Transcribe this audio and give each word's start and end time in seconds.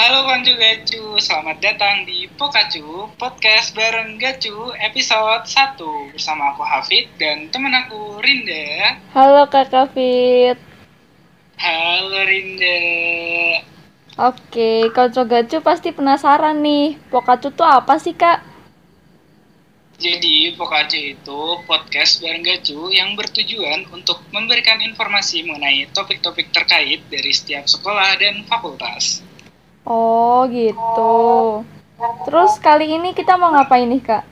Halo 0.00 0.24
Koncu 0.24 0.56
Gacu, 0.56 1.20
selamat 1.20 1.60
datang 1.60 2.08
di 2.08 2.24
Pokacu, 2.32 3.12
podcast 3.20 3.76
bareng 3.76 4.16
Gacu 4.16 4.72
episode 4.80 5.44
1 5.44 5.76
Bersama 6.16 6.56
aku 6.56 6.64
Hafid 6.64 7.12
dan 7.20 7.52
temen 7.52 7.68
aku 7.68 8.16
Rinda 8.24 8.96
Halo 9.12 9.44
Kakak 9.52 9.92
Fit. 9.92 10.56
Halo 11.60 12.16
Rinda 12.16 12.80
Oke, 14.16 14.88
Konco 14.96 15.28
Gacu 15.28 15.60
pasti 15.60 15.92
penasaran 15.92 16.64
nih. 16.64 16.96
Pokacu 17.12 17.52
tuh 17.52 17.68
apa 17.68 18.00
sih 18.00 18.16
Kak? 18.16 18.40
Jadi 20.00 20.56
Pokacu 20.56 20.96
itu 20.96 21.40
podcast 21.68 22.24
bareng 22.24 22.40
Gacu 22.40 22.88
yang 22.88 23.12
bertujuan 23.20 23.84
untuk 23.92 24.24
memberikan 24.32 24.80
informasi 24.80 25.44
mengenai 25.44 25.92
topik-topik 25.92 26.48
terkait 26.56 27.04
dari 27.12 27.32
setiap 27.36 27.68
sekolah 27.68 28.16
dan 28.16 28.48
fakultas 28.48 29.28
Oh 29.90 30.46
gitu. 30.46 31.18
Terus 32.22 32.62
kali 32.62 32.94
ini 32.94 33.10
kita 33.10 33.34
mau 33.34 33.50
ngapain 33.50 33.90
nih 33.90 33.98
Kak? 33.98 34.22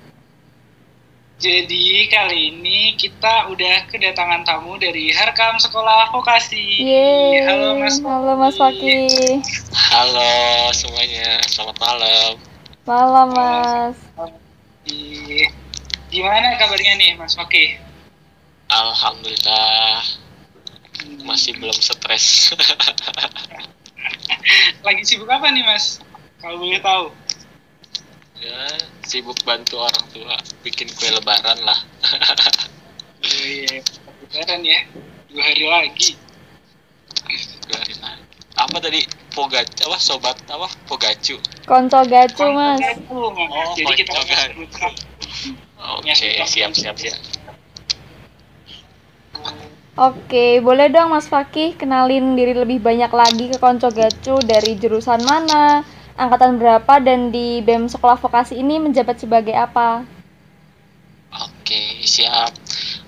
Jadi 1.39 2.07
kali 2.07 2.55
ini 2.55 2.95
kita 2.95 3.51
udah 3.51 3.91
kedatangan 3.91 4.47
tamu 4.47 4.79
dari 4.79 5.11
Harkam 5.11 5.59
Sekolah 5.59 6.15
Vokasi. 6.15 6.63
Yeay. 6.79 7.43
Halo 7.43 7.75
Mas. 7.75 7.99
Halo 7.99 8.39
Mas 8.39 8.55
Faki. 8.55 9.11
Halo 9.75 10.31
semuanya, 10.71 11.43
selamat 11.51 11.77
malam. 11.83 12.33
Malam 12.87 13.29
Mas. 13.35 13.99
Di- 14.87 15.51
Gimana 16.09 16.55
kabarnya 16.55 16.95
nih 17.03 17.19
Mas 17.19 17.35
Oke? 17.35 17.83
Alhamdulillah 18.71 20.07
masih 21.27 21.59
belum 21.59 21.75
stres. 21.75 22.55
Lagi 24.87 25.03
sibuk 25.05 25.29
apa 25.29 25.49
nih 25.51 25.65
Mas? 25.65 26.01
Kalau 26.39 26.59
boleh 26.59 26.79
tahu. 26.79 27.11
ya 28.39 28.71
sibuk 29.03 29.35
bantu 29.43 29.83
orang 29.83 30.07
tua 30.15 30.39
bikin 30.63 30.87
kue 30.95 31.11
lebaran 31.11 31.59
lah. 31.63 31.79
Oh 33.19 33.43
iya, 33.43 33.83
lebaran 34.31 34.63
ya. 34.63 34.79
Dua 35.27 35.43
hari 35.43 35.67
lagi. 35.67 36.15
Dua 37.67 37.77
hari 37.83 37.95
lagi. 37.99 38.23
Apa 38.55 38.79
tadi? 38.79 39.03
Pogacu 39.35 39.91
apa 39.91 39.99
sobat 39.99 40.39
apa? 40.47 40.71
Pogacu. 40.87 41.35
Konco 41.67 42.07
Gacu 42.07 42.47
Mas. 42.55 42.79
Oh, 43.11 43.35
Oh, 43.35 43.75
Jadi 43.75 44.07
kita 44.07 44.23
gacu. 44.23 44.63
Oke, 45.99 46.11
siap 46.15 46.71
siap 46.75 46.95
siap. 46.95 47.19
Oke, 49.99 50.63
boleh 50.63 50.95
dong 50.95 51.11
Mas 51.11 51.27
Faki 51.27 51.75
kenalin 51.75 52.39
diri 52.39 52.55
lebih 52.55 52.79
banyak 52.79 53.11
lagi 53.11 53.51
ke 53.51 53.59
Konco 53.59 53.91
Gacu 53.91 54.39
dari 54.47 54.79
jurusan 54.79 55.19
mana, 55.27 55.83
angkatan 56.15 56.55
berapa, 56.55 57.03
dan 57.03 57.35
di 57.35 57.59
BEM 57.67 57.91
Sekolah 57.91 58.15
Vokasi 58.15 58.63
ini 58.63 58.79
menjabat 58.79 59.19
sebagai 59.19 59.59
apa? 59.59 60.07
Oke, 61.35 61.99
siap. 62.07 62.55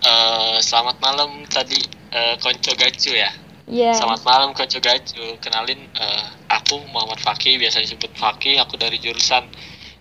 Eh, 0.03 0.59
selamat 0.59 0.99
malam 0.99 1.47
tadi 1.47 1.79
eh, 2.11 2.35
Konco 2.43 2.75
Gacu 2.75 3.15
ya. 3.15 3.31
Iya. 3.71 3.95
Selamat 3.95 4.27
malam 4.27 4.51
Konco 4.51 4.83
Gacu. 4.83 5.39
Kenalin 5.39 5.79
eh, 5.95 6.25
aku 6.51 6.83
Muhammad 6.91 7.23
Faki, 7.23 7.55
biasa 7.63 7.87
disebut 7.87 8.19
Faki. 8.19 8.59
Aku 8.59 8.75
dari 8.75 8.99
jurusan 8.99 9.47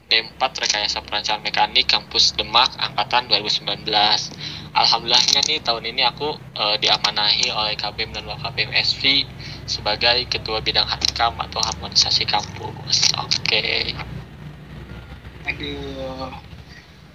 D4 0.10 0.42
Rekayasa 0.42 1.06
Perancangan 1.06 1.46
Mekanik 1.46 1.86
Kampus 1.86 2.34
Demak 2.34 2.74
angkatan 2.82 3.30
2019. 3.30 3.86
Alhamdulillahnya 4.70 5.42
nih 5.50 5.60
tahun 5.66 5.84
ini 5.90 6.06
aku 6.06 6.30
eh, 6.54 6.78
diamanahi 6.78 7.50
oleh 7.50 7.74
KBM 7.74 8.14
dan 8.14 8.24
WKBM 8.30 8.72
SV 8.86 9.26
sebagai 9.66 10.30
ketua 10.30 10.62
bidang 10.62 10.86
harkam 10.86 11.34
atau 11.42 11.58
harmonisasi 11.58 12.30
kampus. 12.30 13.10
Oke. 13.18 13.98
Aduh. 15.50 16.30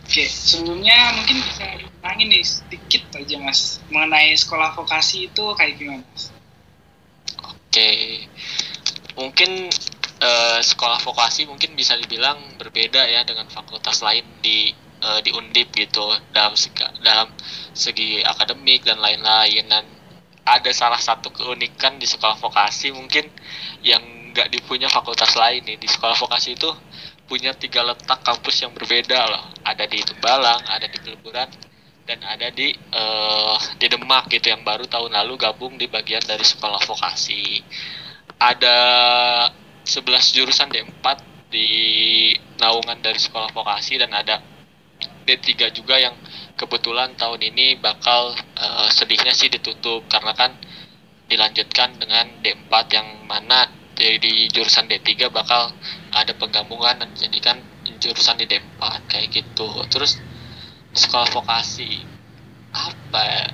Oke, 0.04 0.28
sebelumnya 0.28 1.16
mungkin 1.16 1.40
bisa 1.40 1.64
ditangin 1.80 2.28
nih 2.28 2.44
sedikit 2.44 3.02
aja 3.16 3.36
Mas 3.40 3.80
mengenai 3.88 4.36
sekolah 4.36 4.76
vokasi 4.76 5.32
itu 5.32 5.44
kayak 5.56 5.80
gimana 5.80 6.04
Mas? 6.12 6.28
Oke, 7.40 7.90
mungkin 9.16 9.72
eh, 10.20 10.60
sekolah 10.60 11.00
vokasi 11.00 11.48
mungkin 11.48 11.72
bisa 11.72 11.96
dibilang 11.96 12.36
berbeda 12.60 13.08
ya 13.08 13.24
dengan 13.24 13.48
fakultas 13.48 14.04
lain 14.04 14.28
di 14.44 14.76
eh, 15.04 15.20
di 15.20 15.30
Undip 15.36 15.68
gitu 15.76 16.04
dalam 16.32 16.56
segi, 16.56 16.80
dalam 17.04 17.28
segi 17.76 18.24
akademik 18.24 18.88
dan 18.88 18.98
lain-lain. 18.98 19.64
Dan 19.68 19.84
ada 20.44 20.70
salah 20.72 21.00
satu 21.00 21.28
keunikan 21.32 22.00
di 22.00 22.08
sekolah 22.08 22.36
vokasi 22.40 22.92
mungkin 22.92 23.28
yang 23.84 24.00
nggak 24.32 24.48
dipunya 24.48 24.88
fakultas 24.88 25.36
lain 25.36 25.62
nih. 25.68 25.76
Di 25.76 25.88
sekolah 25.88 26.16
vokasi 26.16 26.56
itu 26.56 26.70
punya 27.24 27.56
tiga 27.56 27.80
letak 27.84 28.20
kampus 28.24 28.64
yang 28.64 28.72
berbeda 28.72 29.20
loh. 29.28 29.44
Ada 29.64 29.84
di 29.88 30.00
Tembalang 30.04 30.60
ada 30.68 30.84
di 30.88 30.96
Peleburan 31.00 31.48
dan 32.04 32.20
ada 32.20 32.52
di 32.52 32.72
eh, 32.72 33.56
di 33.80 33.86
Demak 33.88 34.28
gitu 34.28 34.52
yang 34.52 34.60
baru 34.64 34.84
tahun 34.84 35.12
lalu 35.12 35.40
gabung 35.40 35.80
di 35.80 35.88
bagian 35.88 36.24
dari 36.24 36.44
sekolah 36.44 36.80
vokasi. 36.84 37.64
Ada 38.40 38.76
11 39.84 40.36
jurusan 40.36 40.68
D4 40.68 41.04
di 41.48 41.68
naungan 42.58 42.98
dari 43.00 43.20
sekolah 43.20 43.52
vokasi 43.52 44.00
dan 44.00 44.10
ada 44.12 44.40
D3 45.26 45.68
juga 45.78 45.96
yang 46.06 46.16
kebetulan 46.60 47.10
tahun 47.20 47.40
ini 47.50 47.66
bakal 47.86 48.22
eh, 48.64 48.88
sedihnya 48.98 49.32
sih 49.40 49.48
ditutup 49.54 50.00
karena 50.12 50.32
kan 50.40 50.52
dilanjutkan 51.30 51.90
dengan 52.02 52.26
D4 52.44 52.84
yang 52.96 53.08
mana 53.30 53.60
di, 53.98 54.08
di 54.24 54.32
jurusan 54.54 54.86
D3 54.90 55.28
bakal 55.38 55.62
ada 56.20 56.32
penggabungan 56.40 56.94
dan 57.00 57.08
dijadikan 57.16 57.58
jurusan 58.02 58.36
di 58.40 58.46
D4 58.50 59.02
kayak 59.10 59.28
gitu. 59.32 59.68
Terus 59.92 60.12
sekolah 60.94 61.28
vokasi 61.32 61.90
apa 62.74 63.22
ya? 63.24 63.46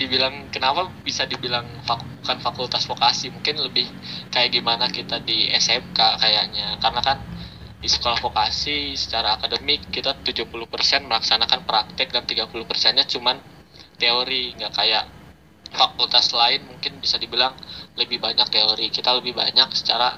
dibilang 0.00 0.48
kenapa 0.50 0.88
bisa 1.06 1.28
dibilang 1.30 1.66
fak- 1.86 2.08
bukan 2.24 2.38
fakultas 2.42 2.82
vokasi 2.90 3.30
mungkin 3.30 3.60
lebih 3.60 3.86
kayak 4.34 4.50
gimana 4.56 4.88
kita 4.90 5.20
di 5.22 5.46
SMK 5.52 6.18
kayaknya 6.18 6.80
karena 6.82 7.00
kan 7.04 7.18
di 7.82 7.90
sekolah 7.90 8.22
vokasi 8.22 8.94
secara 8.94 9.34
akademik 9.34 9.90
kita 9.90 10.14
70% 10.22 10.54
melaksanakan 11.02 11.66
praktek 11.66 12.14
dan 12.14 12.22
30% 12.22 12.94
nya 12.94 13.02
cuman 13.02 13.42
teori. 13.98 14.54
Nggak 14.54 14.72
kayak 14.78 15.04
fakultas 15.74 16.30
lain 16.30 16.62
mungkin 16.70 17.02
bisa 17.02 17.18
dibilang 17.18 17.58
lebih 17.98 18.22
banyak 18.22 18.46
teori. 18.54 18.86
Kita 18.86 19.18
lebih 19.18 19.34
banyak 19.34 19.66
secara 19.74 20.14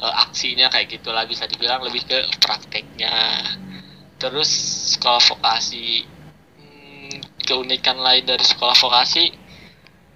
eh, 0.00 0.14
aksinya 0.24 0.72
kayak 0.72 0.88
gitulah 0.88 1.28
bisa 1.28 1.44
dibilang 1.44 1.84
lebih 1.84 2.00
ke 2.08 2.16
prakteknya. 2.40 3.44
Terus 4.16 4.48
sekolah 4.96 5.20
vokasi 5.20 6.08
hmm, 6.56 7.44
keunikan 7.44 8.00
lain 8.00 8.24
dari 8.24 8.40
sekolah 8.40 8.72
vokasi 8.72 9.24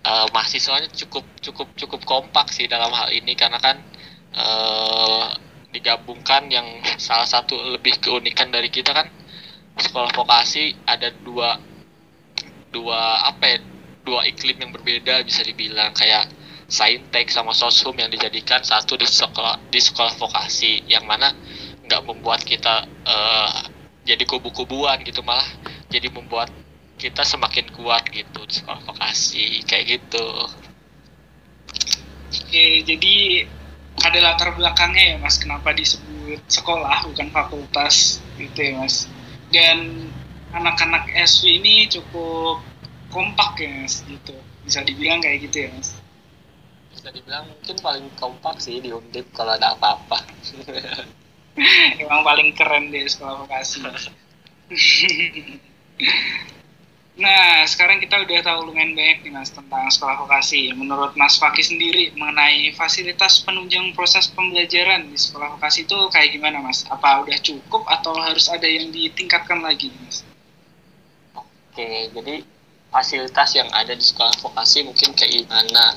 eh, 0.01 0.27
mahasiswanya 0.33 0.89
cukup 0.97 1.29
cukup 1.45 1.69
cukup 1.77 2.01
kompak 2.09 2.49
sih 2.57 2.65
dalam 2.65 2.89
hal 2.89 3.13
ini. 3.13 3.37
Karena 3.37 3.61
kan 3.61 3.85
eh, 4.33 5.45
digabungkan 5.75 6.49
yang 6.51 6.67
salah 6.97 7.27
satu 7.27 7.57
lebih 7.75 7.99
keunikan 7.99 8.49
dari 8.51 8.71
kita 8.71 8.95
kan? 8.95 9.09
Sekolah 9.77 10.11
vokasi 10.17 10.73
ada 10.89 11.13
dua 11.13 11.61
dua 12.73 13.29
apa 13.29 13.45
ya 13.45 13.59
dua 14.07 14.25
iklim 14.25 14.57
yang 14.57 14.73
berbeda 14.73 15.23
bisa 15.27 15.43
dibilang. 15.45 15.93
Kayak 15.93 16.31
saintek 16.67 17.31
sama 17.31 17.55
soshum 17.55 17.95
yang 17.95 18.11
dijadikan 18.11 18.63
satu 18.63 18.99
di 18.99 19.07
sekolah 19.07 19.69
di 19.69 19.81
sekolah 19.83 20.15
vokasi. 20.17 20.87
Yang 20.89 21.05
mana 21.05 21.29
nggak 21.87 22.03
membuat 22.09 22.41
kita 22.43 22.87
eh, 22.87 23.55
jadi 24.07 24.23
kubu-kubuan 24.25 25.03
gitu 25.03 25.21
malah 25.27 25.47
jadi 25.91 26.09
membuat 26.11 26.49
kita 26.97 27.27
semakin 27.27 27.69
kuat 27.77 28.09
gitu 28.09 28.41
di 28.49 28.55
sekolah 28.57 28.81
vokasi. 28.87 29.61
Kayak 29.69 30.01
gitu. 30.01 30.29
Oke, 32.27 32.67
jadi 32.85 33.47
ada 34.05 34.19
latar 34.21 34.53
belakangnya 34.53 35.15
ya 35.15 35.17
Mas 35.17 35.41
kenapa 35.41 35.73
disebut 35.73 36.41
sekolah 36.51 37.09
bukan 37.09 37.29
fakultas 37.33 38.21
gitu 38.37 38.61
ya 38.61 38.73
Mas. 38.81 39.09
Dan 39.49 40.11
anak-anak 40.53 41.09
SV 41.13 41.63
ini 41.63 41.75
cukup 41.89 42.61
kompak 43.09 43.63
ya 43.63 43.71
Mas 43.85 44.05
gitu. 44.05 44.37
Bisa 44.67 44.83
dibilang 44.83 45.23
kayak 45.23 45.49
gitu 45.49 45.67
ya 45.67 45.71
Mas. 45.73 45.97
bisa 46.97 47.13
dibilang 47.13 47.45
mungkin 47.45 47.77
paling 47.85 48.09
kompak 48.17 48.57
sih 48.57 48.81
di 48.81 48.89
undip 48.89 49.29
kalau 49.37 49.53
ada 49.53 49.77
apa-apa 49.77 50.17
Emang 52.01 52.25
paling 52.25 52.57
keren 52.57 52.89
deh 52.89 53.05
sekolah 53.05 53.45
vokasi. 53.45 53.85
nah, 57.17 57.65
sekarang 57.65 57.99
kita 57.99 58.23
udah 58.23 58.41
tahu 58.45 58.71
lumayan 58.71 58.93
banyak 58.93 59.25
nih 59.25 59.33
Mas 59.33 59.51
tentang 59.53 59.89
sekolah 59.89 60.23
vokasi. 60.25 60.73
Menurut 60.77 61.17
Mas 61.17 61.41
Faki 61.41 61.65
sendiri 61.65 62.13
mengenai 62.15 62.73
fasilitas 62.77 63.41
penunjang 63.43 63.97
proses 63.97 64.29
pembelajaran 64.31 65.09
di 65.09 65.19
sekolah 65.19 65.57
vokasi 65.57 65.89
itu 65.89 65.97
kayak 66.13 66.37
gimana 66.37 66.61
Mas? 66.61 66.85
Apa 66.87 67.25
udah 67.25 67.39
cukup 67.41 67.89
atau 67.89 68.15
harus 68.21 68.47
ada 68.53 68.69
yang 68.69 68.93
ditingkatkan 68.93 69.65
lagi 69.65 69.89
Mas? 70.05 70.23
Oke, 71.37 72.13
jadi 72.13 72.45
fasilitas 72.93 73.53
yang 73.57 73.69
ada 73.73 73.93
di 73.93 74.05
sekolah 74.05 74.37
vokasi 74.41 74.85
mungkin 74.85 75.17
kayak 75.17 75.45
gimana? 75.45 75.97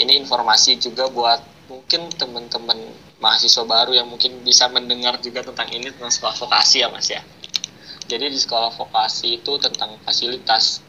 Ini 0.00 0.16
informasi 0.20 0.80
juga 0.80 1.08
buat 1.12 1.40
mungkin 1.70 2.10
teman-teman 2.10 2.78
mahasiswa 3.22 3.62
baru 3.62 3.94
yang 3.94 4.10
mungkin 4.10 4.42
bisa 4.42 4.66
mendengar 4.66 5.22
juga 5.22 5.46
tentang 5.46 5.70
ini 5.70 5.94
tentang 5.94 6.10
sekolah 6.10 6.34
vokasi 6.34 6.82
ya 6.82 6.90
mas 6.90 7.06
ya 7.06 7.22
jadi 8.10 8.26
di 8.26 8.34
sekolah 8.34 8.74
vokasi 8.74 9.38
itu 9.38 9.54
tentang 9.62 9.94
fasilitas. 10.02 10.82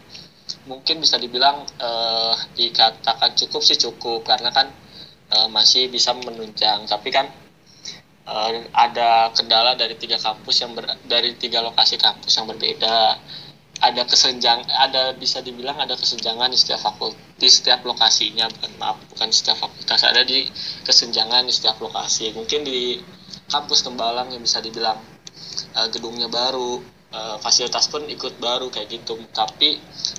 Mungkin 0.65 0.97
bisa 0.97 1.21
dibilang 1.21 1.61
uh, 1.77 2.33
dikatakan 2.57 3.37
cukup 3.37 3.61
sih 3.61 3.77
cukup 3.77 4.25
karena 4.25 4.49
kan 4.49 4.73
uh, 5.29 5.47
masih 5.53 5.93
bisa 5.93 6.17
menunjang. 6.17 6.89
Tapi 6.89 7.13
kan 7.13 7.29
uh, 8.25 8.51
ada 8.73 9.29
kendala 9.37 9.77
dari 9.77 9.93
tiga 10.01 10.17
kampus 10.17 10.65
yang 10.65 10.73
ber, 10.73 10.89
dari 11.05 11.37
tiga 11.37 11.61
lokasi 11.61 12.01
kampus 12.01 12.41
yang 12.41 12.49
berbeda. 12.49 13.21
Ada 13.81 14.05
kesenjang 14.05 14.65
ada 14.77 15.13
bisa 15.17 15.41
dibilang 15.41 15.77
ada 15.77 15.97
kesenjangan 15.97 16.53
di 16.53 16.57
setiap 16.57 16.81
fakultas 16.81 17.17
di 17.37 17.49
setiap 17.49 17.85
lokasinya. 17.85 18.49
Bukan 18.49 18.71
maaf 18.81 18.97
bukan 19.13 19.29
setiap 19.29 19.61
fakultas 19.61 20.05
ada 20.05 20.25
di 20.25 20.49
kesenjangan 20.85 21.45
di 21.45 21.53
setiap 21.53 21.77
lokasi. 21.81 22.33
Mungkin 22.33 22.65
di 22.65 22.97
kampus 23.49 23.81
Tembalang 23.85 24.29
yang 24.29 24.41
bisa 24.41 24.61
dibilang 24.61 25.01
uh, 25.73 25.87
gedungnya 25.89 26.29
baru 26.29 27.00
uh, 27.11 27.37
fasilitas 27.39 27.87
pun 27.91 28.03
ikut 28.07 28.39
baru 28.39 28.71
kayak 28.71 28.89
gitu. 28.89 29.19
Tapi 29.31 29.77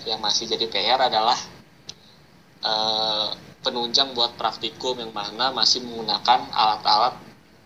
yang 0.08 0.20
masih 0.20 0.48
jadi 0.48 0.68
PR 0.68 1.00
adalah 1.08 1.36
uh, 2.64 3.28
penunjang 3.62 4.12
buat 4.12 4.36
praktikum 4.36 4.98
yang 5.00 5.12
mana 5.12 5.50
masih 5.50 5.82
menggunakan 5.82 6.48
alat-alat 6.52 7.14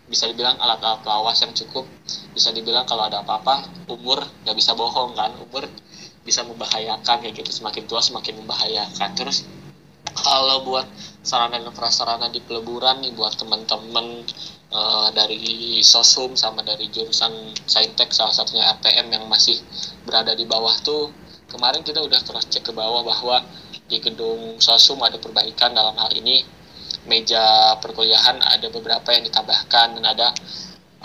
bisa 0.07 0.23
dibilang 0.31 0.55
alat-alat 0.57 1.03
lawas 1.03 1.37
yang 1.43 1.51
cukup. 1.51 1.83
Bisa 2.31 2.55
dibilang 2.55 2.87
kalau 2.87 3.05
ada 3.05 3.21
apa-apa 3.21 3.67
umur 3.91 4.23
nggak 4.47 4.55
bisa 4.55 4.71
bohong 4.73 5.13
kan? 5.13 5.35
Umur 5.43 5.67
bisa 6.23 6.47
membahayakan 6.47 7.23
kayak 7.23 7.35
gitu. 7.43 7.51
Semakin 7.51 7.83
tua 7.85 7.99
semakin 7.99 8.39
membahayakan. 8.39 9.09
Terus 9.19 9.43
kalau 10.15 10.63
buat 10.63 10.87
sarana 11.21 11.59
dan 11.59 11.75
prasarana 11.75 12.31
di 12.31 12.39
peleburan 12.39 13.03
nih 13.03 13.11
buat 13.13 13.35
teman-teman 13.35 14.23
uh, 14.71 15.09
dari 15.15 15.79
sosum 15.83 16.35
sama 16.35 16.63
dari 16.63 16.87
jurusan 16.91 17.55
saintek 17.67 18.11
salah 18.11 18.33
satunya 18.33 18.67
RPM 18.77 19.11
yang 19.11 19.25
masih 19.27 19.59
berada 20.03 20.33
di 20.33 20.47
bawah 20.47 20.73
tuh 20.83 21.11
kemarin 21.47 21.81
kita 21.81 22.03
udah 22.03 22.19
cross 22.27 22.47
check 22.51 22.63
ke 22.67 22.75
bawah 22.75 23.01
bahwa 23.03 23.43
di 23.87 24.03
gedung 24.03 24.59
sosum 24.59 24.99
ada 24.99 25.15
perbaikan 25.17 25.71
dalam 25.71 25.95
hal 25.95 26.11
ini. 26.13 26.43
Meja 27.07 27.75
perkuliahan 27.79 28.35
ada 28.43 28.67
beberapa 28.67 29.15
yang 29.15 29.23
ditambahkan 29.31 29.95
dan 29.95 30.03
ada 30.03 30.27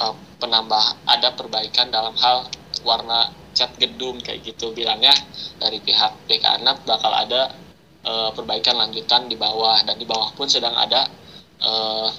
uh, 0.03 0.15
penambah 0.43 1.07
ada 1.07 1.31
perbaikan 1.39 1.95
dalam 1.95 2.19
hal 2.19 2.51
warna 2.83 3.31
cat 3.55 3.71
gedung 3.79 4.19
kayak 4.19 4.43
gitu. 4.43 4.75
Bilangnya 4.75 5.15
dari 5.63 5.79
pihak 5.79 6.27
dekanat 6.27 6.83
bakal 6.83 7.15
ada 7.15 7.55
uh, 8.03 8.35
perbaikan 8.35 8.83
lanjutan 8.83 9.31
di 9.31 9.39
bawah 9.39 9.79
dan 9.87 9.95
di 9.95 10.03
bawah 10.03 10.35
pun 10.35 10.51
sedang 10.51 10.75
ada 10.75 11.07
uh, 11.63 12.11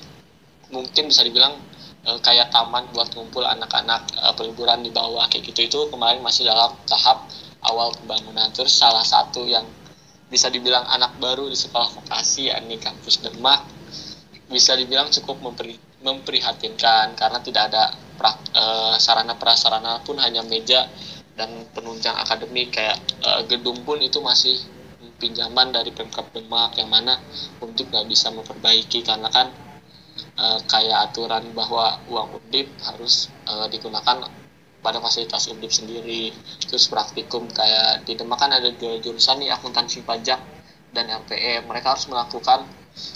mungkin 0.74 1.14
bisa 1.14 1.22
dibilang 1.22 1.54
uh, 2.10 2.20
kayak 2.20 2.50
taman 2.50 2.90
buat 2.92 3.14
ngumpul 3.14 3.46
anak-anak 3.46 4.10
uh, 4.18 4.34
peliburan 4.34 4.82
di 4.82 4.90
bawah 4.90 5.30
kayak 5.30 5.54
gitu. 5.54 5.70
Itu 5.70 5.80
kemarin 5.94 6.20
masih 6.26 6.50
dalam 6.50 6.74
tahap 6.90 7.30
awal 7.64 7.96
pembangunan. 7.96 8.52
Terus 8.52 8.74
salah 8.76 9.06
satu 9.06 9.46
yang 9.48 9.64
bisa 10.28 10.50
dibilang 10.50 10.84
anak 10.90 11.16
baru 11.22 11.46
di 11.46 11.54
sekolah 11.54 11.94
vokasi 11.94 12.50
yakni 12.50 12.82
kampus 12.82 13.22
Demak 13.22 13.70
bisa 14.50 14.74
dibilang 14.74 15.10
cukup 15.14 15.40
memperi, 15.40 15.78
memprihatinkan. 16.02 17.16
Karena 17.16 17.40
tidak 17.40 17.72
ada 17.72 17.84
pra, 18.18 18.34
uh, 18.34 18.96
sarana 18.98 19.38
prasarana 19.38 20.02
pun 20.04 20.20
hanya 20.20 20.44
meja 20.44 20.90
dan 21.38 21.70
penunjang 21.72 22.18
akademik. 22.18 22.74
Kayak 22.76 23.00
uh, 23.24 23.42
gedung 23.48 23.86
pun 23.88 24.02
itu 24.02 24.20
masih 24.20 24.58
pinjaman 25.18 25.72
dari 25.72 25.96
Pemkap 25.96 26.36
Demak 26.36 26.76
yang 26.76 26.92
mana 26.92 27.16
untuk 27.64 27.88
nggak 27.88 28.06
bisa 28.12 28.34
memperbaiki. 28.34 29.06
Karena 29.08 29.32
kan 29.32 29.50
uh, 30.38 30.60
kayak 30.66 31.12
aturan 31.12 31.54
bahwa 31.54 32.02
uang 32.10 32.42
undip 32.42 32.68
harus 32.86 33.30
uh, 33.46 33.68
digunakan 33.70 34.26
pada 34.84 35.00
fasilitas 35.00 35.48
undip 35.48 35.72
sendiri. 35.72 36.36
Terus 36.68 36.92
praktikum 36.92 37.48
kayak 37.50 38.04
di 38.04 38.20
Demak 38.20 38.40
kan 38.42 38.52
ada 38.52 38.70
dua 38.76 39.00
jurusan 39.00 39.40
nih 39.40 39.56
akuntansi 39.56 40.04
pajak 40.04 40.40
dan 40.94 41.10
RPM 41.10 41.66
mereka 41.66 41.96
harus 41.96 42.06
melakukan 42.12 42.68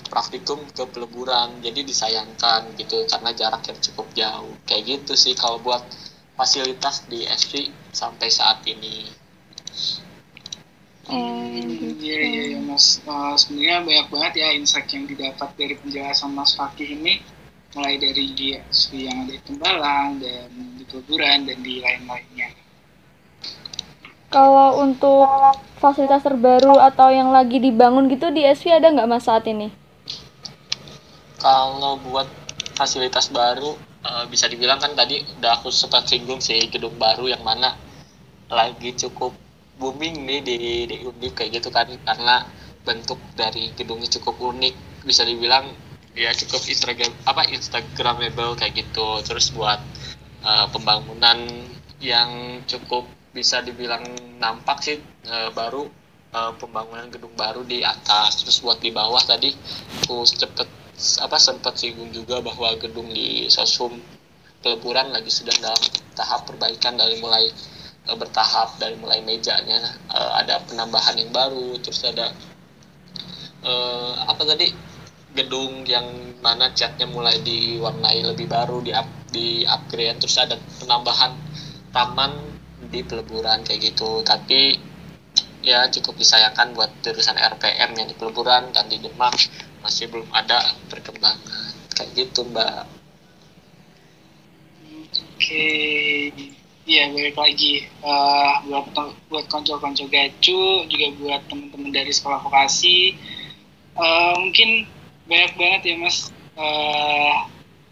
praktikum 0.10 0.64
ke 0.72 0.84
peleburan. 0.90 1.60
Jadi 1.60 1.84
disayangkan 1.84 2.74
gitu 2.80 3.06
karena 3.06 3.30
jarak 3.36 3.62
yang 3.68 3.80
cukup 3.84 4.08
jauh. 4.16 4.56
Kayak 4.66 4.84
gitu 4.98 5.14
sih 5.14 5.34
kalau 5.36 5.60
buat 5.62 5.84
fasilitas 6.40 7.06
di 7.12 7.28
SV 7.28 7.70
sampai 7.92 8.30
saat 8.32 8.64
ini. 8.66 9.27
Hmm, 11.08 11.96
iya 12.04 12.20
iya 12.20 12.44
ya, 12.56 12.60
mas. 12.68 13.00
Uh, 13.08 13.32
sebenarnya 13.40 13.80
banyak 13.88 14.08
banget 14.12 14.34
ya 14.44 14.48
insight 14.60 14.92
yang 14.92 15.08
didapat 15.08 15.50
dari 15.56 15.80
penjelasan 15.80 16.36
Mas 16.36 16.52
Fakih 16.52 17.00
ini 17.00 17.24
mulai 17.76 17.96
dari 17.96 18.36
di 18.36 18.58
SV 18.60 18.92
yang 19.08 19.18
ada 19.24 19.32
di 19.32 19.42
Tembalang 19.44 20.20
dan 20.20 20.52
di 20.76 20.84
Peleburan 20.84 21.48
dan 21.48 21.58
di 21.64 21.80
lain-lainnya. 21.80 22.50
Kalau 24.28 24.84
untuk 24.84 25.24
fasilitas 25.80 26.20
terbaru 26.28 26.76
atau 26.76 27.08
yang 27.08 27.32
lagi 27.32 27.64
dibangun 27.64 28.12
gitu 28.12 28.28
di 28.28 28.44
SV 28.44 28.76
ada 28.76 28.92
nggak 28.92 29.08
mas 29.08 29.24
saat 29.24 29.48
ini? 29.48 29.72
Kalau 31.40 31.96
buat 32.04 32.28
fasilitas 32.76 33.32
baru 33.32 33.80
uh, 34.04 34.28
bisa 34.28 34.52
dibilang 34.52 34.84
kan 34.84 34.92
tadi 35.00 35.24
udah 35.40 35.64
aku 35.64 35.72
sempat 35.72 36.12
singgung 36.12 36.44
sih 36.44 36.60
gedung 36.68 37.00
baru 37.00 37.32
yang 37.32 37.40
mana 37.40 37.80
lagi 38.52 38.92
cukup 39.00 39.32
booming 39.78 40.26
nih 40.26 40.42
di 40.42 40.58
di 40.90 40.96
Undip 41.06 41.38
kayak 41.38 41.62
gitu 41.62 41.70
kan 41.70 41.88
karena 41.90 42.46
bentuk 42.82 43.20
dari 43.38 43.72
gedungnya 43.78 44.10
cukup 44.20 44.40
unik 44.54 45.06
bisa 45.06 45.24
dibilang 45.24 45.70
ya 46.18 46.34
cukup 46.34 46.66
Instagram 46.66 47.14
apa 47.30 47.46
Instagramable 47.54 48.58
kayak 48.58 48.74
gitu. 48.74 49.22
Terus 49.22 49.54
buat 49.54 49.80
uh, 50.42 50.66
pembangunan 50.74 51.46
yang 52.02 52.62
cukup 52.66 53.06
bisa 53.34 53.62
dibilang 53.62 54.02
nampak 54.42 54.82
sih 54.82 54.98
uh, 55.30 55.54
baru 55.54 55.86
uh, 56.34 56.54
pembangunan 56.58 57.08
gedung 57.14 57.38
baru 57.38 57.62
di 57.62 57.86
atas. 57.86 58.42
Terus 58.42 58.66
buat 58.66 58.82
di 58.82 58.90
bawah 58.90 59.22
tadi 59.22 59.54
aku 60.04 60.26
cepet 60.26 60.68
apa 61.22 61.38
sempat 61.38 61.78
singgung 61.78 62.10
juga 62.10 62.42
bahwa 62.42 62.74
gedung 62.82 63.14
di 63.14 63.46
Sosum 63.54 63.94
peleburan 64.66 65.14
lagi 65.14 65.30
sedang 65.30 65.62
dalam 65.62 65.84
tahap 66.18 66.50
perbaikan 66.50 66.98
dari 66.98 67.22
mulai 67.22 67.46
uh, 68.08 68.18
bertahap 68.18 68.80
dari 68.80 68.96
mulai 68.98 69.20
mejanya 69.22 69.84
uh, 70.12 70.40
ada 70.40 70.64
penambahan 70.66 71.20
yang 71.20 71.32
baru 71.32 71.78
terus 71.84 72.04
ada 72.08 72.32
uh, 73.64 74.14
apa 74.28 74.44
tadi 74.48 74.72
gedung 75.38 75.86
yang 75.86 76.08
mana 76.42 76.74
catnya 76.74 77.06
mulai 77.06 77.38
diwarnai 77.46 78.26
lebih 78.26 78.50
baru 78.50 78.82
di 78.82 78.90
up, 78.90 79.06
di 79.30 79.62
upgrade 79.68 80.18
terus 80.18 80.38
ada 80.42 80.58
penambahan 80.82 81.38
taman 81.94 82.34
di 82.90 83.06
peleburan 83.06 83.62
kayak 83.62 83.94
gitu. 83.94 84.26
Tapi 84.26 84.82
ya 85.62 85.86
cukup 85.94 86.18
disayangkan 86.18 86.74
buat 86.74 86.90
jurusan 87.06 87.38
RPM 87.38 87.94
yang 87.94 88.08
di 88.10 88.16
peleburan 88.18 88.74
dan 88.74 88.90
di 88.90 88.98
Demak 88.98 89.38
masih 89.86 90.10
belum 90.10 90.30
ada 90.34 90.74
perkembangan. 90.90 91.74
Kayak 91.94 92.10
gitu 92.18 92.42
mbak. 92.50 92.90
Oke 95.38 95.70
Iya, 96.88 97.12
balik 97.12 97.36
lagi 97.36 97.84
uh, 98.00 98.64
buat 98.64 98.88
buat 99.28 99.46
konco-konco 99.52 100.08
gacu, 100.08 100.88
juga 100.88 101.08
buat 101.20 101.42
teman-teman 101.52 101.92
dari 101.92 102.16
sekolah 102.16 102.40
vokasi. 102.48 103.12
Uh, 103.92 104.32
mungkin 104.40 104.88
banyak 105.28 105.52
banget 105.60 105.82
ya 105.84 105.96
mas 106.00 106.32
uh, 106.56 107.44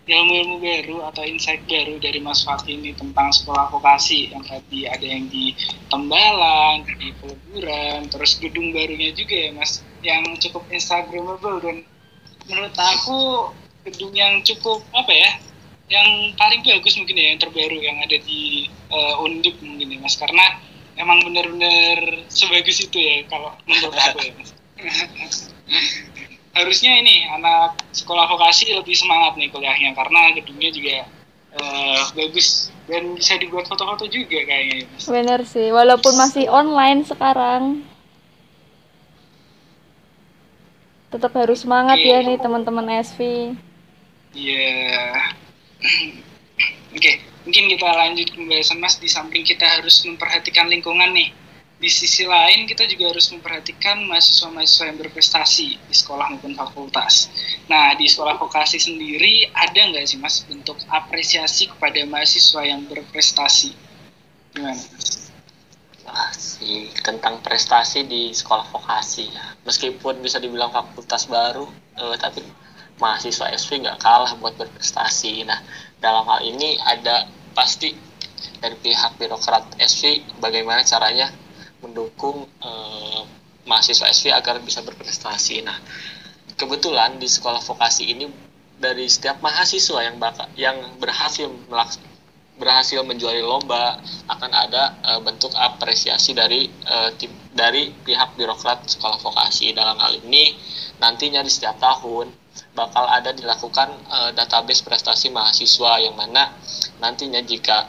ilmu-ilmu 0.07 0.63
baru 0.63 0.97
atau 1.11 1.27
insight 1.27 1.65
baru 1.67 1.99
dari 1.99 2.21
Mas 2.23 2.45
Fatih 2.45 2.77
ini 2.77 2.95
tentang 2.95 3.33
sekolah 3.35 3.73
vokasi 3.73 4.31
yang 4.31 4.45
tadi 4.47 4.87
ada 4.87 5.01
yang 5.01 5.27
di 5.27 5.51
Tembalang, 5.91 6.85
di 6.85 7.09
Peleburan, 7.19 8.07
terus 8.07 8.39
gedung 8.39 8.71
barunya 8.71 9.11
juga 9.11 9.35
ya 9.35 9.49
Mas 9.59 9.83
yang 10.07 10.23
cukup 10.39 10.63
instagramable 10.71 11.59
dan 11.59 11.83
menurut 12.47 12.75
aku 12.79 13.51
gedung 13.91 14.15
yang 14.15 14.39
cukup 14.45 14.85
apa 14.95 15.11
ya 15.11 15.31
yang 15.85 16.33
paling 16.33 16.65
bagus 16.65 16.97
mungkin 16.97 17.17
ya 17.17 17.25
yang 17.33 17.39
terbaru 17.41 17.77
yang 17.77 17.97
ada 18.01 18.17
di 18.17 18.65
uh, 18.89 19.21
Undip 19.21 19.61
mungkin 19.61 19.93
ya 19.93 19.99
Mas 20.01 20.17
karena 20.17 20.57
emang 20.97 21.21
benar-benar 21.21 22.25
sebagus 22.25 22.81
itu 22.81 22.97
ya 22.97 23.21
kalau 23.29 23.53
menurut 23.69 23.93
aku 23.93 24.19
ya 24.25 24.33
Mas 24.33 24.49
harusnya 26.55 26.91
ini 27.03 27.27
anak 27.35 27.77
sekolah 27.91 28.25
vokasi 28.31 28.73
lebih 28.73 28.95
semangat 28.95 29.35
nih 29.37 29.51
kuliahnya 29.51 29.91
karena 29.93 30.33
gedungnya 30.33 30.71
juga 30.71 30.97
uh, 31.59 32.01
bagus 32.15 32.71
dan 32.89 33.13
bisa 33.13 33.35
dibuat 33.37 33.67
foto-foto 33.69 34.09
juga 34.09 34.41
kayaknya 34.41 34.89
Mas. 34.89 35.05
Bener 35.05 35.41
sih 35.45 35.69
walaupun 35.69 36.13
masih 36.17 36.49
online 36.49 37.05
sekarang 37.05 37.85
tetap 41.13 41.31
harus 41.37 41.61
semangat 41.61 42.01
okay. 42.01 42.11
ya 42.11 42.19
nih 42.25 42.37
teman-teman 42.41 42.87
SV. 43.05 43.19
Iya. 44.35 44.67
Yeah. 45.13 45.44
Oke, 46.95 47.11
mungkin 47.45 47.63
kita 47.71 47.87
lanjut 47.91 48.27
pembahasan 48.33 48.79
Mas 48.81 48.97
di 48.97 49.09
samping 49.11 49.43
kita 49.45 49.65
harus 49.79 50.01
memperhatikan 50.07 50.67
lingkungan 50.71 51.11
nih. 51.13 51.31
di 51.75 51.91
sisi 51.91 52.23
lain 52.23 52.71
kita 52.71 52.87
juga 52.87 53.11
harus 53.11 53.27
memperhatikan 53.35 54.07
mahasiswa-mahasiswa 54.07 54.95
yang 54.95 54.95
berprestasi 54.95 55.75
di 55.75 55.91
sekolah 55.91 56.31
maupun 56.31 56.55
fakultas. 56.55 57.27
Nah, 57.67 57.91
di 57.99 58.07
sekolah 58.07 58.39
vokasi 58.39 58.79
sendiri 58.79 59.51
ada 59.51 59.83
nggak 59.91 60.07
sih 60.07 60.15
mas 60.15 60.39
bentuk 60.47 60.79
apresiasi 60.87 61.67
kepada 61.67 61.99
mahasiswa 62.07 62.63
yang 62.63 62.87
berprestasi? 62.87 63.75
Gimana 64.55 64.79
Wah, 66.05 66.31
sih 66.31 66.93
tentang 67.01 67.41
prestasi 67.41 68.05
di 68.05 68.29
sekolah 68.31 68.69
vokasi 68.71 69.25
ya. 69.35 69.45
Meskipun 69.67 70.21
bisa 70.21 70.37
dibilang 70.37 70.69
fakultas 70.69 71.25
baru, 71.25 71.65
eh, 71.97 72.15
tapi 72.21 72.45
mahasiswa 72.99 73.51
SV 73.51 73.85
nggak 73.85 73.99
kalah 73.99 74.31
buat 74.39 74.55
berprestasi. 74.55 75.43
Nah, 75.43 75.59
dalam 75.99 76.23
hal 76.27 76.43
ini 76.43 76.79
ada 76.79 77.27
pasti 77.55 77.91
dari 78.59 78.75
pihak 78.79 79.19
birokrat 79.19 79.79
SV 79.79 80.35
bagaimana 80.39 80.83
caranya 80.83 81.31
mendukung 81.83 82.47
eh, 82.63 83.21
mahasiswa 83.67 84.07
SV 84.09 84.31
agar 84.31 84.61
bisa 84.63 84.81
berprestasi. 84.85 85.65
Nah, 85.65 85.77
kebetulan 86.55 87.19
di 87.19 87.27
sekolah 87.27 87.59
vokasi 87.59 88.15
ini 88.15 88.25
dari 88.79 89.07
setiap 89.07 89.39
mahasiswa 89.39 89.99
yang 90.03 90.17
bakal 90.19 90.47
yang 90.55 90.77
berhasil 90.99 91.47
melaks 91.71 91.99
berhasil 92.55 93.03
menjuari 93.03 93.43
lomba 93.43 93.99
akan 94.31 94.51
ada 94.55 94.95
uh, 95.03 95.19
bentuk 95.19 95.51
apresiasi 95.59 96.31
dari 96.31 96.71
uh, 96.87 97.11
tim, 97.19 97.27
dari 97.51 97.91
pihak 97.91 98.39
birokrat 98.39 98.87
sekolah 98.87 99.19
vokasi 99.19 99.75
dalam 99.75 99.99
hal 99.99 100.15
ini 100.23 100.55
nantinya 101.03 101.43
di 101.43 101.51
setiap 101.51 101.75
tahun 101.83 102.31
bakal 102.75 103.07
ada 103.07 103.31
dilakukan 103.31 103.89
uh, 104.11 104.31
database 104.35 104.83
prestasi 104.83 105.31
mahasiswa 105.31 105.99
yang 106.03 106.15
mana 106.15 106.51
nantinya 106.99 107.39
jika 107.43 107.87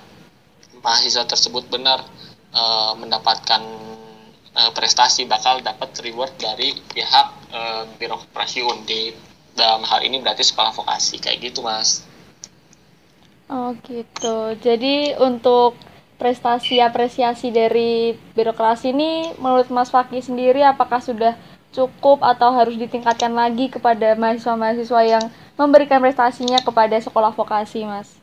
mahasiswa 0.82 1.26
tersebut 1.26 1.66
benar 1.66 2.02
uh, 2.54 2.94
mendapatkan 2.94 3.62
uh, 4.54 4.70
prestasi 4.74 5.26
bakal 5.26 5.58
dapat 5.62 5.90
reward 6.02 6.34
dari 6.38 6.74
pihak 6.94 7.26
uh, 7.50 7.82
birokrasi 7.98 8.62
Undip 8.62 9.14
dalam 9.56 9.82
hal 9.82 10.04
ini 10.04 10.22
berarti 10.22 10.46
sekolah 10.46 10.70
vokasi 10.74 11.18
kayak 11.18 11.50
gitu 11.50 11.64
mas 11.64 12.06
Oh 13.46 13.78
gitu. 13.86 14.58
Jadi 14.58 15.14
untuk 15.22 15.78
prestasi 16.18 16.82
apresiasi 16.82 17.54
dari 17.54 18.16
birokrasi 18.34 18.90
ini 18.90 19.30
menurut 19.38 19.70
Mas 19.70 19.92
Fakih 19.92 20.24
sendiri 20.24 20.64
apakah 20.66 20.98
sudah 20.98 21.38
cukup 21.76 22.24
atau 22.24 22.48
harus 22.56 22.80
ditingkatkan 22.80 23.36
lagi 23.36 23.68
kepada 23.68 24.16
mahasiswa-mahasiswa 24.16 25.00
yang 25.04 25.24
memberikan 25.60 26.00
prestasinya 26.00 26.64
kepada 26.64 26.96
sekolah 26.96 27.36
vokasi, 27.36 27.84
Mas? 27.84 28.16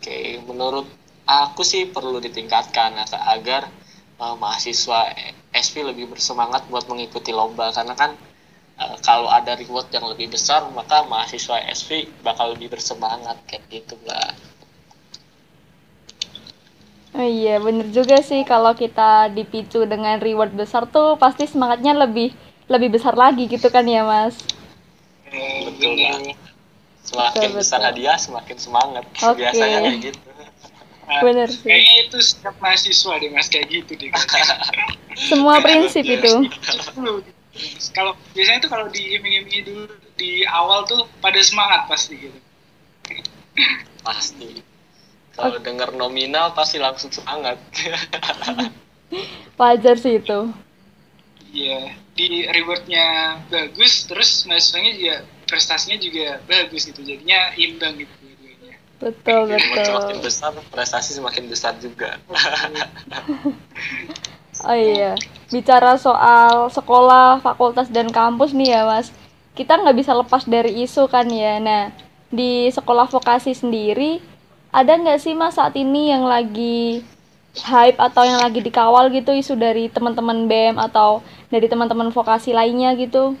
Oke, 0.00 0.40
menurut 0.48 0.88
aku 1.28 1.60
sih 1.60 1.88
perlu 1.88 2.20
ditingkatkan 2.24 2.96
agar 3.28 3.68
uh, 4.20 4.36
mahasiswa 4.36 5.12
SP 5.52 5.84
lebih 5.84 6.12
bersemangat 6.12 6.68
buat 6.68 6.88
mengikuti 6.88 7.32
lomba 7.32 7.72
karena 7.72 7.96
kan 7.96 8.12
uh, 8.80 8.96
kalau 9.00 9.28
ada 9.28 9.56
reward 9.56 9.88
yang 9.92 10.04
lebih 10.08 10.32
besar 10.32 10.64
maka 10.72 11.04
mahasiswa 11.08 11.60
SP 11.72 12.08
bakal 12.20 12.52
lebih 12.56 12.72
bersemangat 12.72 13.40
kayak 13.48 13.64
gitu 13.68 13.96
lah. 14.04 14.32
Oh 17.14 17.22
iya, 17.22 17.62
bener 17.62 17.86
juga 17.94 18.18
sih 18.26 18.42
kalau 18.42 18.74
kita 18.74 19.30
dipicu 19.30 19.86
dengan 19.86 20.18
reward 20.18 20.50
besar 20.50 20.90
tuh 20.90 21.14
pasti 21.14 21.46
semangatnya 21.46 21.94
lebih 21.94 22.34
lebih 22.66 22.98
besar 22.98 23.14
lagi 23.14 23.46
gitu 23.46 23.70
kan 23.70 23.86
ya, 23.86 24.02
Mas? 24.02 24.34
betul 25.30 25.94
banget. 25.94 26.36
Semakin 27.06 27.48
betul, 27.54 27.58
besar 27.62 27.78
betul. 27.78 27.88
hadiah, 27.94 28.18
semakin 28.18 28.56
semangat. 28.58 29.04
Okay. 29.14 29.46
Biasanya 29.46 29.78
kayak 29.86 29.98
gitu. 30.10 30.28
Nah, 31.04 31.20
Bener 31.20 31.48
sih. 31.52 31.68
Kayaknya 31.68 31.94
itu 32.08 32.18
setiap 32.18 32.56
mahasiswa 32.64 33.12
deh 33.20 33.30
mas 33.30 33.48
kayak 33.52 33.66
gitu 33.68 33.92
deh. 33.94 34.10
Semua 35.30 35.60
prinsip 35.60 36.02
itu. 36.02 36.32
kalau 37.94 38.18
biasanya 38.34 38.58
tuh 38.66 38.70
kalau 38.72 38.86
diiming-imingi 38.90 39.62
dulu 39.62 39.86
di 40.18 40.42
awal 40.50 40.82
tuh 40.88 41.06
pada 41.22 41.38
semangat 41.44 41.86
pasti 41.86 42.18
gitu. 42.18 42.38
Pasti. 44.02 44.73
Kalau 45.34 45.58
okay. 45.58 45.66
dengar 45.66 45.90
nominal 45.90 46.54
pasti 46.54 46.78
langsung 46.78 47.10
semangat. 47.10 47.58
Wajar 49.58 49.98
sih 49.98 50.22
itu. 50.22 50.54
Iya, 51.54 51.94
di 52.18 52.46
rewardnya 52.50 53.38
bagus, 53.46 54.10
terus 54.10 54.42
mahasiswanya 54.46 54.92
juga 54.98 55.14
prestasinya 55.46 55.98
juga 56.02 56.42
bagus 56.50 56.90
gitu, 56.90 57.06
jadinya 57.06 57.54
imbang 57.54 58.02
gitu. 58.02 58.24
Betul, 59.04 59.52
betul. 59.52 59.84
Semakin 59.84 60.18
besar, 60.22 60.50
prestasi 60.72 61.10
semakin 61.18 61.44
besar 61.50 61.76
juga. 61.76 62.16
oh 64.70 64.76
iya, 64.78 65.12
bicara 65.50 65.98
soal 66.00 66.72
sekolah, 66.72 67.42
fakultas, 67.42 67.92
dan 67.92 68.08
kampus 68.08 68.56
nih 68.56 68.72
ya 68.72 68.88
mas, 68.88 69.12
kita 69.52 69.76
nggak 69.76 69.98
bisa 69.98 70.16
lepas 70.16 70.48
dari 70.48 70.86
isu 70.86 71.04
kan 71.10 71.28
ya. 71.28 71.60
Nah, 71.60 71.92
di 72.32 72.72
sekolah 72.72 73.10
vokasi 73.10 73.52
sendiri, 73.52 74.24
ada 74.74 74.98
nggak 74.98 75.22
sih 75.22 75.38
mas 75.38 75.54
saat 75.54 75.78
ini 75.78 76.10
yang 76.10 76.26
lagi 76.26 77.06
hype 77.62 77.94
atau 78.02 78.26
yang 78.26 78.42
lagi 78.42 78.58
dikawal 78.58 79.06
gitu 79.14 79.30
isu 79.30 79.54
dari 79.54 79.86
teman-teman 79.86 80.50
BEM 80.50 80.74
atau 80.82 81.22
dari 81.46 81.70
teman-teman 81.70 82.10
vokasi 82.10 82.50
lainnya 82.50 82.90
gitu? 82.98 83.38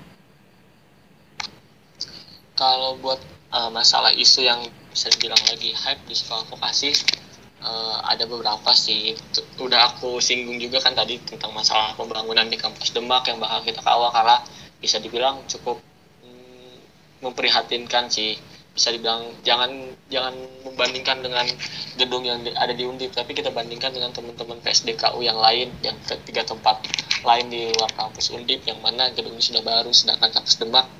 Kalau 2.54 2.94
buat 3.02 3.18
uh, 3.50 3.66
masalah 3.74 4.14
isu 4.14 4.46
yang 4.46 4.62
bisa 4.94 5.10
dibilang 5.10 5.42
lagi 5.50 5.74
hype 5.74 6.06
di 6.06 6.14
sekolah 6.14 6.46
vokasi 6.54 6.94
uh, 7.66 7.98
ada 8.06 8.30
beberapa 8.30 8.70
sih 8.70 9.18
udah 9.58 9.90
aku 9.90 10.22
singgung 10.22 10.62
juga 10.62 10.78
kan 10.78 10.94
tadi 10.94 11.18
tentang 11.18 11.50
masalah 11.50 11.98
pembangunan 11.98 12.46
di 12.46 12.54
kampus 12.54 12.94
Demak 12.94 13.26
yang 13.26 13.42
bakal 13.42 13.66
kita 13.66 13.82
kawal 13.82 14.14
karena 14.14 14.38
bisa 14.78 15.02
dibilang 15.02 15.42
cukup 15.50 15.82
mm, 16.22 16.76
memprihatinkan 17.26 18.06
sih 18.06 18.38
bisa 18.74 18.90
dibilang 18.90 19.30
jangan 19.46 19.70
jangan 20.10 20.34
membandingkan 20.66 21.22
dengan 21.22 21.46
gedung 21.94 22.26
yang 22.26 22.42
ada 22.58 22.74
di 22.74 22.82
Undip 22.82 23.14
tapi 23.14 23.30
kita 23.30 23.54
bandingkan 23.54 23.94
dengan 23.94 24.10
teman-teman 24.10 24.58
PSDKU 24.66 25.22
yang 25.22 25.38
lain 25.38 25.70
yang 25.86 25.94
ketiga 26.02 26.42
tempat 26.42 26.82
lain 27.22 27.46
di 27.54 27.70
luar 27.70 27.94
kampus 27.94 28.34
Undip 28.34 28.66
yang 28.66 28.82
mana 28.82 29.14
gedungnya 29.14 29.40
sudah 29.40 29.62
baru 29.62 29.94
sedangkan 29.94 30.34
kampus 30.34 30.58
Demak 30.58 30.90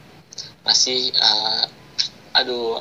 masih 0.62 1.10
uh, 1.18 1.66
aduh 2.38 2.78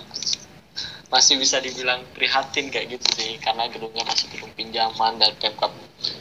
masih 1.13 1.37
bisa 1.37 1.61
dibilang 1.61 2.01
prihatin 2.17 2.73
kayak 2.73 2.97
gitu 2.97 3.05
sih 3.13 3.37
karena 3.37 3.69
gedungnya 3.69 4.01
masih 4.01 4.29
gedung 4.33 4.49
pinjaman 4.57 5.21
dan 5.21 5.29
pemkap 5.37 5.69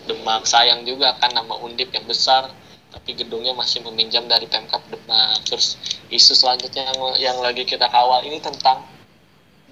Demak. 0.04 0.44
Sayang 0.44 0.84
juga 0.84 1.16
kan 1.16 1.32
nama 1.32 1.56
Undip 1.64 1.90
yang 1.96 2.04
besar 2.04 2.52
tapi 2.92 3.16
gedungnya 3.16 3.56
masih 3.56 3.80
meminjam 3.88 4.28
dari 4.28 4.44
pemkap 4.46 4.84
Demak. 4.92 5.42
Terus 5.48 5.80
isu 6.12 6.36
selanjutnya 6.36 6.92
yang, 6.92 7.00
yang 7.18 7.38
lagi 7.40 7.64
kita 7.64 7.88
kawal 7.88 8.22
ini 8.28 8.38
tentang 8.38 8.84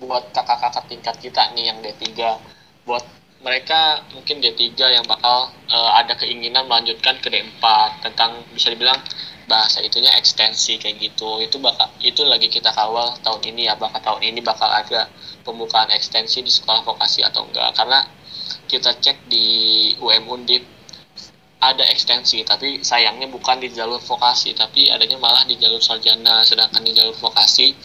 buat 0.01 0.33
kakak-kakak 0.33 0.89
tingkat 0.89 1.17
kita 1.21 1.53
nih 1.53 1.69
yang 1.69 1.79
D3 1.85 2.09
buat 2.89 3.05
mereka 3.41 4.05
mungkin 4.13 4.41
D3 4.41 4.77
yang 4.77 5.05
bakal 5.05 5.53
uh, 5.69 5.91
ada 5.97 6.17
keinginan 6.17 6.69
melanjutkan 6.69 7.21
ke 7.21 7.29
D4 7.29 7.65
tentang 8.05 8.41
bisa 8.53 8.73
dibilang 8.73 9.01
bahasa 9.49 9.81
itunya 9.81 10.13
ekstensi 10.17 10.77
kayak 10.77 11.01
gitu. 11.01 11.41
Itu 11.41 11.61
bakal 11.61 11.89
itu 12.01 12.25
lagi 12.25 12.49
kita 12.53 12.73
kawal 12.73 13.17
tahun 13.25 13.41
ini 13.53 13.69
ya 13.69 13.75
bakal 13.77 14.01
tahun 14.01 14.23
ini 14.33 14.41
bakal 14.45 14.69
ada 14.69 15.09
pembukaan 15.45 15.89
ekstensi 15.93 16.45
di 16.45 16.53
sekolah 16.53 16.85
vokasi 16.85 17.25
atau 17.25 17.49
enggak. 17.49 17.73
Karena 17.77 18.05
kita 18.69 18.97
cek 19.01 19.27
di 19.27 19.47
UM 19.99 20.25
Undip 20.29 20.63
ada 21.61 21.85
ekstensi 21.93 22.41
tapi 22.41 22.81
sayangnya 22.81 23.29
bukan 23.29 23.61
di 23.61 23.69
jalur 23.69 24.01
vokasi 24.01 24.57
tapi 24.57 24.89
adanya 24.89 25.21
malah 25.21 25.45
di 25.45 25.61
jalur 25.61 25.81
sarjana. 25.81 26.41
Sedangkan 26.41 26.81
di 26.81 26.97
jalur 26.97 27.13
vokasi 27.13 27.77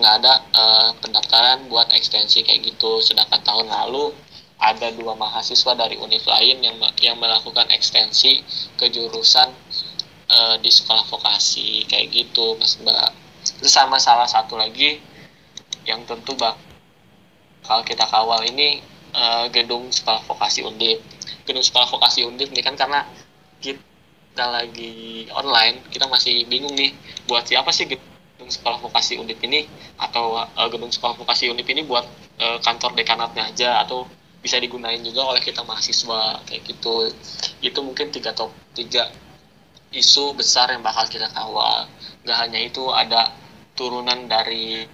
nggak 0.00 0.14
ada 0.24 0.32
uh, 0.56 0.90
pendaftaran 0.96 1.68
buat 1.68 1.92
ekstensi 1.92 2.40
kayak 2.40 2.64
gitu. 2.64 3.04
Sedangkan 3.04 3.44
tahun 3.44 3.68
lalu 3.68 4.16
ada 4.58 4.90
dua 4.96 5.14
mahasiswa 5.14 5.76
dari 5.76 6.00
univ 6.00 6.24
lain 6.24 6.64
yang 6.64 6.76
yang 6.98 7.16
melakukan 7.20 7.68
ekstensi 7.70 8.42
ke 8.80 8.88
jurusan 8.88 9.52
uh, 10.32 10.56
di 10.58 10.72
sekolah 10.72 11.04
vokasi 11.12 11.84
kayak 11.84 12.08
gitu 12.08 12.56
mas 12.56 12.80
mbak. 12.80 13.12
Terus 13.60 13.72
sama 13.76 14.00
salah 14.00 14.26
satu 14.26 14.56
lagi 14.56 14.98
yang 15.84 16.04
tentu 16.08 16.32
bak 16.32 16.56
kalau 17.64 17.84
kita 17.84 18.08
kawal 18.08 18.40
ini 18.48 18.80
uh, 19.12 19.52
gedung 19.52 19.92
sekolah 19.92 20.24
vokasi 20.24 20.64
undip 20.64 21.00
gedung 21.48 21.64
sekolah 21.64 21.88
vokasi 21.88 22.28
undip 22.28 22.52
ini 22.52 22.60
kan 22.60 22.76
karena 22.76 23.08
kita 23.64 24.44
lagi 24.44 25.24
online 25.32 25.88
kita 25.88 26.04
masih 26.04 26.44
bingung 26.44 26.76
nih 26.76 26.92
buat 27.24 27.48
siapa 27.48 27.72
sih 27.72 27.88
gedung 27.88 28.52
sekolah 28.52 28.78
vokasi 28.84 29.16
undip 29.16 29.40
ini 29.40 29.64
atau 29.96 30.36
uh, 30.36 30.68
gedung 30.68 30.92
sekolah 30.92 31.16
vokasi 31.16 31.48
undip 31.48 31.64
ini 31.72 31.88
buat 31.88 32.04
uh, 32.38 32.60
kantor 32.60 32.92
dekanatnya 32.92 33.48
aja 33.48 33.80
atau 33.88 34.04
bisa 34.38 34.60
digunain 34.60 35.00
juga 35.02 35.26
oleh 35.34 35.42
kita 35.42 35.64
mahasiswa 35.66 36.44
kayak 36.46 36.62
gitu 36.68 37.10
itu 37.64 37.78
mungkin 37.82 38.12
tiga 38.14 38.36
top 38.36 38.54
tiga 38.76 39.08
isu 39.92 40.36
besar 40.36 40.68
yang 40.72 40.84
bakal 40.84 41.08
kita 41.08 41.32
kawal. 41.32 41.88
Gak 42.28 42.38
hanya 42.44 42.60
itu 42.60 42.92
ada 42.92 43.32
turunan 43.72 44.28
dari 44.28 44.84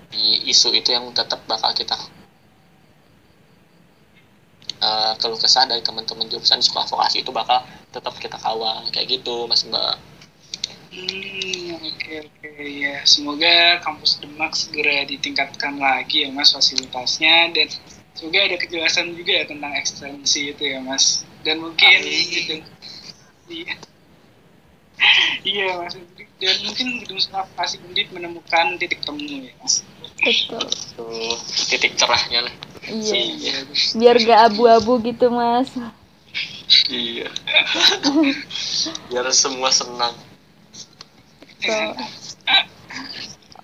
isu 0.47 0.77
itu 0.77 0.93
yang 0.95 1.11
tetap 1.17 1.43
bakal 1.49 1.73
kita 1.73 1.97
uh, 5.05 5.15
keluh 5.21 5.37
kesah 5.37 5.69
dari 5.69 5.85
teman-teman 5.85 6.25
jurusan 6.33 6.65
sekolah 6.65 6.89
vokasi 6.89 7.21
itu 7.21 7.29
bakal 7.29 7.61
tetap 7.93 8.17
kita 8.17 8.41
kawal 8.41 8.89
kayak 8.89 9.21
gitu 9.21 9.45
mas 9.45 9.69
mbak 9.69 10.01
Hmm, 10.95 11.75
oke 11.75 11.91
okay, 11.91 12.23
oke 12.23 12.39
okay. 12.39 12.87
ya. 12.87 13.03
Semoga 13.03 13.83
kampus 13.83 14.23
Demak 14.23 14.55
segera 14.55 15.03
ditingkatkan 15.03 15.75
lagi 15.75 16.23
ya 16.23 16.31
Mas 16.31 16.55
fasilitasnya 16.55 17.51
dan 17.51 17.67
semoga 18.15 18.39
ada 18.47 18.55
kejelasan 18.63 19.11
juga 19.19 19.43
ya 19.43 19.45
tentang 19.51 19.75
ekstensi 19.75 20.55
itu 20.55 20.63
ya 20.63 20.79
Mas. 20.79 21.27
Dan 21.43 21.67
mungkin 21.67 21.99
gitu. 22.31 22.63
Iya. 23.51 23.75
iya 25.43 25.67
Mas. 25.83 25.99
Dan 26.39 26.57
mungkin 26.63 26.87
gedung 27.03 27.19
pasti 27.59 27.83
Undip 27.83 28.15
menemukan 28.15 28.79
titik 28.79 29.03
temu 29.03 29.51
ya 29.51 29.55
Mas. 29.59 29.83
Betul. 30.25 30.67
Tuh, 30.97 31.37
titik 31.69 31.95
cerahnya 32.01 32.49
lah. 32.49 32.55
Iya. 32.89 33.15
iya. 33.17 33.55
Biar 33.97 34.17
gak 34.21 34.41
abu-abu 34.53 35.01
gitu 35.05 35.29
Mas. 35.29 35.71
iya. 36.89 37.29
Biar 39.13 39.29
semua 39.33 39.69
senang 39.69 40.17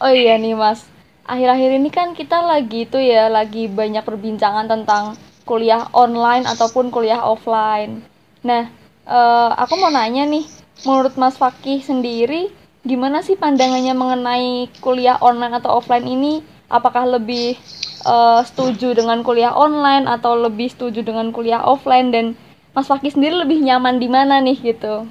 oh 0.01 0.13
iya 0.13 0.41
nih 0.41 0.57
mas 0.57 0.89
akhir-akhir 1.29 1.71
ini 1.77 1.91
kan 1.93 2.17
kita 2.17 2.41
lagi 2.41 2.89
itu 2.89 2.97
ya 2.97 3.29
lagi 3.29 3.69
banyak 3.69 4.03
perbincangan 4.03 4.67
tentang 4.67 5.15
kuliah 5.45 5.89
online 5.93 6.49
ataupun 6.49 6.89
kuliah 6.89 7.21
offline 7.21 8.01
nah 8.41 8.73
uh, 9.05 9.53
aku 9.61 9.77
mau 9.77 9.93
nanya 9.93 10.25
nih 10.25 10.49
menurut 10.89 11.15
mas 11.21 11.37
Fakih 11.37 11.85
sendiri 11.85 12.49
gimana 12.87 13.21
sih 13.21 13.37
pandangannya 13.37 13.95
mengenai 13.97 14.51
kuliah 14.81 15.21
online 15.21 15.57
atau 15.61 15.81
offline 15.81 16.07
ini? 16.07 16.41
Apakah 16.71 17.03
lebih 17.07 17.59
uh, 18.07 18.41
setuju 18.47 18.95
dengan 18.95 19.27
kuliah 19.27 19.51
online 19.51 20.07
atau 20.07 20.39
lebih 20.39 20.71
setuju 20.71 21.03
dengan 21.03 21.35
kuliah 21.35 21.61
offline? 21.67 22.15
Dan 22.15 22.27
Mas 22.71 22.87
Fakih 22.87 23.11
sendiri 23.11 23.35
lebih 23.35 23.59
nyaman 23.61 23.99
di 23.99 24.07
mana 24.07 24.39
nih 24.39 24.59
gitu? 24.59 25.11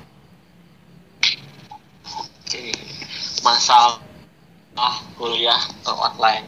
masalah 3.44 4.02
kuliah 5.16 5.60
online 5.88 6.48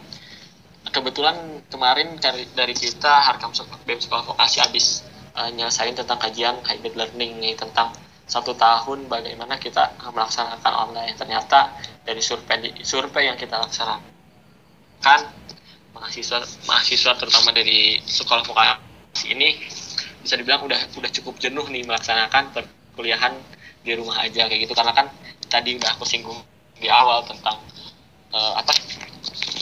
kebetulan 0.92 1.64
kemarin 1.72 2.20
dari 2.20 2.76
kita 2.76 3.24
Harkam 3.24 3.56
Sekolah 3.56 4.28
Vokasi 4.28 4.60
habis 4.60 5.08
uh, 5.36 5.48
nyelesain 5.56 5.96
tentang 5.96 6.20
kajian 6.20 6.60
hybrid 6.68 7.00
learning 7.00 7.40
nih 7.40 7.56
tentang 7.56 7.96
satu 8.32 8.56
tahun 8.56 9.12
bagaimana 9.12 9.60
kita 9.60 10.00
melaksanakan 10.00 10.74
online. 10.88 11.20
Ternyata 11.20 11.76
dari 12.08 12.24
survei 12.24 12.72
survei 12.80 13.28
yang 13.28 13.36
kita 13.36 13.60
laksanakan 13.60 15.20
mahasiswa 15.92 16.40
mahasiswa 16.64 17.12
terutama 17.20 17.52
dari 17.52 18.00
sekolah 18.00 18.48
vokasi 18.48 19.36
ini 19.36 19.60
bisa 20.24 20.40
dibilang 20.40 20.64
udah 20.64 20.80
udah 20.96 21.12
cukup 21.12 21.44
jenuh 21.44 21.68
nih 21.68 21.84
melaksanakan 21.84 22.56
perkuliahan 22.56 23.36
di 23.84 23.92
rumah 24.00 24.24
aja 24.24 24.48
kayak 24.48 24.64
gitu. 24.64 24.72
Karena 24.72 24.96
kan 24.96 25.12
tadi 25.52 25.76
udah 25.76 25.92
aku 26.00 26.08
singgung 26.08 26.40
di 26.80 26.88
awal 26.88 27.28
tentang 27.28 27.60
uh, 28.32 28.54
apa 28.56 28.72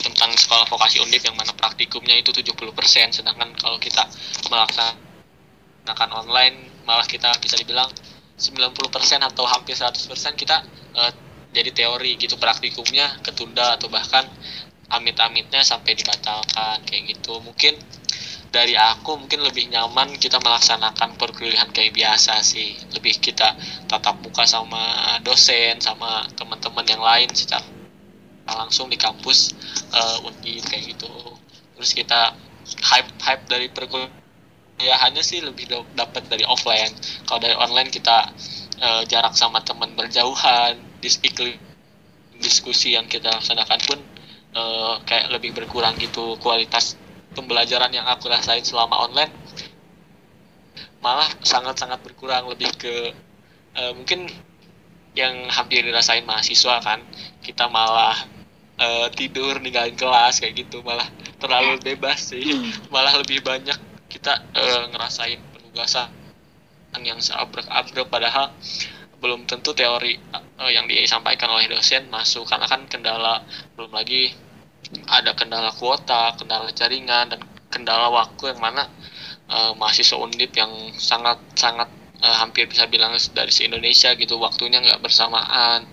tentang 0.06 0.30
sekolah 0.38 0.70
vokasi 0.70 1.02
undip 1.02 1.26
yang 1.26 1.34
mana 1.34 1.52
praktikumnya 1.58 2.22
itu 2.22 2.30
70% 2.30 2.54
sedangkan 3.18 3.50
kalau 3.58 3.82
kita 3.82 4.06
melaksanakan 4.48 6.10
online 6.14 6.70
malah 6.86 7.04
kita 7.10 7.34
bisa 7.42 7.58
dibilang 7.58 7.90
90% 8.40 9.20
atau 9.20 9.44
hampir 9.44 9.76
100% 9.76 10.08
kita 10.40 10.64
uh, 10.96 11.12
jadi 11.52 11.76
teori 11.76 12.16
gitu 12.16 12.40
praktikumnya 12.40 13.20
ketunda 13.26 13.76
atau 13.76 13.92
bahkan 13.92 14.24
amit-amitnya 14.90 15.62
sampai 15.62 15.94
dibatalkan 15.94 16.82
kayak 16.88 17.14
gitu. 17.14 17.38
Mungkin 17.44 17.78
dari 18.50 18.74
aku 18.74 19.22
mungkin 19.22 19.46
lebih 19.46 19.70
nyaman 19.70 20.18
kita 20.18 20.42
melaksanakan 20.42 21.20
perkuliahan 21.20 21.70
kayak 21.70 21.94
biasa 21.94 22.42
sih. 22.42 22.74
Lebih 22.98 23.22
kita 23.22 23.54
tatap 23.86 24.22
muka 24.26 24.50
sama 24.50 25.18
dosen 25.22 25.78
sama 25.82 26.26
teman-teman 26.34 26.86
yang 26.90 27.02
lain 27.02 27.30
secara 27.34 27.66
langsung 28.50 28.90
di 28.90 28.98
kampus 28.98 29.54
uh, 29.94 30.26
kayak 30.42 30.98
gitu. 30.98 31.14
Terus 31.78 31.92
kita 31.94 32.34
hype 32.82 33.10
hype 33.22 33.46
dari 33.46 33.70
perkuliahannya 34.80 35.20
sih 35.20 35.44
lebih 35.44 35.68
dapat 35.92 36.32
dari 36.32 36.48
offline. 36.48 36.88
Kalau 37.28 37.44
dari 37.44 37.52
online 37.52 37.92
kita 37.92 38.32
uh, 38.80 39.04
jarak 39.04 39.36
sama 39.36 39.60
teman 39.60 39.92
berjauhan 39.92 40.80
dis 41.04 41.20
diskusi 42.40 42.96
yang 42.96 43.04
kita 43.12 43.28
laksanakan 43.28 43.80
pun 43.84 44.00
uh, 44.56 45.04
kayak 45.04 45.36
lebih 45.36 45.52
berkurang 45.52 46.00
gitu 46.00 46.40
kualitas 46.40 46.96
pembelajaran 47.36 47.92
yang 47.92 48.08
aku 48.08 48.32
rasain 48.32 48.64
selama 48.64 49.04
online. 49.04 49.36
Malah 51.04 51.28
sangat-sangat 51.44 52.00
berkurang 52.00 52.48
lebih 52.48 52.72
ke 52.80 53.12
uh, 53.76 53.92
mungkin 54.00 54.32
yang 55.12 55.52
hampir 55.52 55.84
dirasain 55.84 56.24
mahasiswa 56.24 56.80
kan 56.80 57.04
kita 57.44 57.68
malah 57.68 58.16
uh, 58.80 59.12
tidur 59.12 59.60
ninggalin 59.60 60.00
kelas 60.00 60.40
kayak 60.40 60.64
gitu 60.64 60.80
malah 60.88 61.12
terlalu 61.44 61.84
bebas 61.84 62.32
sih. 62.32 62.48
Malah 62.88 63.20
lebih 63.20 63.44
banyak 63.44 63.89
kita 64.10 64.34
uh, 64.58 64.84
ngerasain 64.90 65.40
penugasan 65.54 66.10
yang 67.06 67.22
seabrek-abrek 67.22 68.10
padahal 68.10 68.50
belum 69.22 69.46
tentu 69.46 69.76
teori 69.76 70.18
uh, 70.34 70.72
yang 70.72 70.90
disampaikan 70.90 71.54
oleh 71.54 71.70
dosen 71.70 72.10
masuk. 72.10 72.50
Karena 72.50 72.66
kan 72.66 72.90
kendala 72.90 73.46
belum 73.78 73.94
lagi 73.94 74.34
ada 75.06 75.38
kendala 75.38 75.70
kuota, 75.76 76.34
kendala 76.40 76.74
jaringan 76.74 77.36
dan 77.36 77.40
kendala 77.70 78.10
waktu 78.10 78.56
yang 78.56 78.60
mana 78.64 78.90
uh, 79.52 79.78
mahasiswa 79.78 80.18
undip 80.18 80.56
yang 80.58 80.72
sangat 80.98 81.38
sangat 81.54 81.88
uh, 82.24 82.36
hampir 82.42 82.66
bisa 82.66 82.90
bilang 82.90 83.14
dari 83.14 83.52
se 83.54 83.68
Indonesia 83.68 84.16
gitu 84.18 84.40
waktunya 84.42 84.82
nggak 84.82 85.04
bersamaan. 85.04 85.86